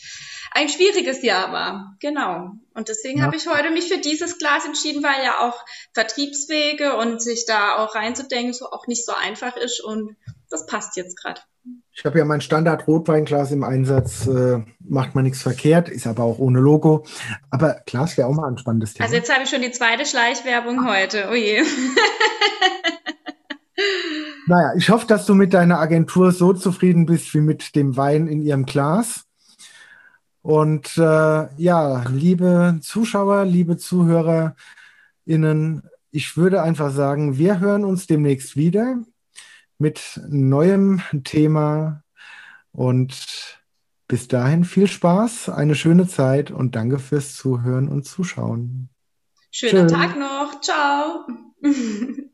[0.53, 1.97] ein schwieriges Jahr war.
[2.01, 2.53] Genau.
[2.75, 3.25] Und deswegen ja.
[3.25, 7.77] habe ich heute mich für dieses Glas entschieden, weil ja auch Vertriebswege und sich da
[7.77, 10.17] auch reinzudenken so auch nicht so einfach ist und
[10.51, 11.41] das passt jetzt gerade.
[11.93, 16.39] Ich habe ja mein Standard-Rotweinglas im Einsatz, äh, macht man nichts verkehrt, ist aber auch
[16.39, 17.05] ohne Logo.
[17.51, 19.05] Aber Glas wäre auch mal ein spannendes Thema.
[19.05, 21.29] Also jetzt habe ich schon die zweite Schleichwerbung heute.
[21.31, 21.61] Oh je.
[24.47, 28.29] naja, ich hoffe, dass du mit deiner Agentur so zufrieden bist wie mit dem Wein
[28.29, 29.28] in ihrem Glas.
[30.49, 38.57] Und äh, ja, liebe Zuschauer, liebe ZuhörerInnen, ich würde einfach sagen, wir hören uns demnächst
[38.57, 38.97] wieder
[39.77, 42.03] mit neuem Thema
[42.73, 43.61] und
[44.07, 48.89] bis dahin viel Spaß, eine schöne Zeit und danke fürs Zuhören und Zuschauen.
[49.51, 50.63] Schönen Tag noch.
[50.63, 51.27] Ciao.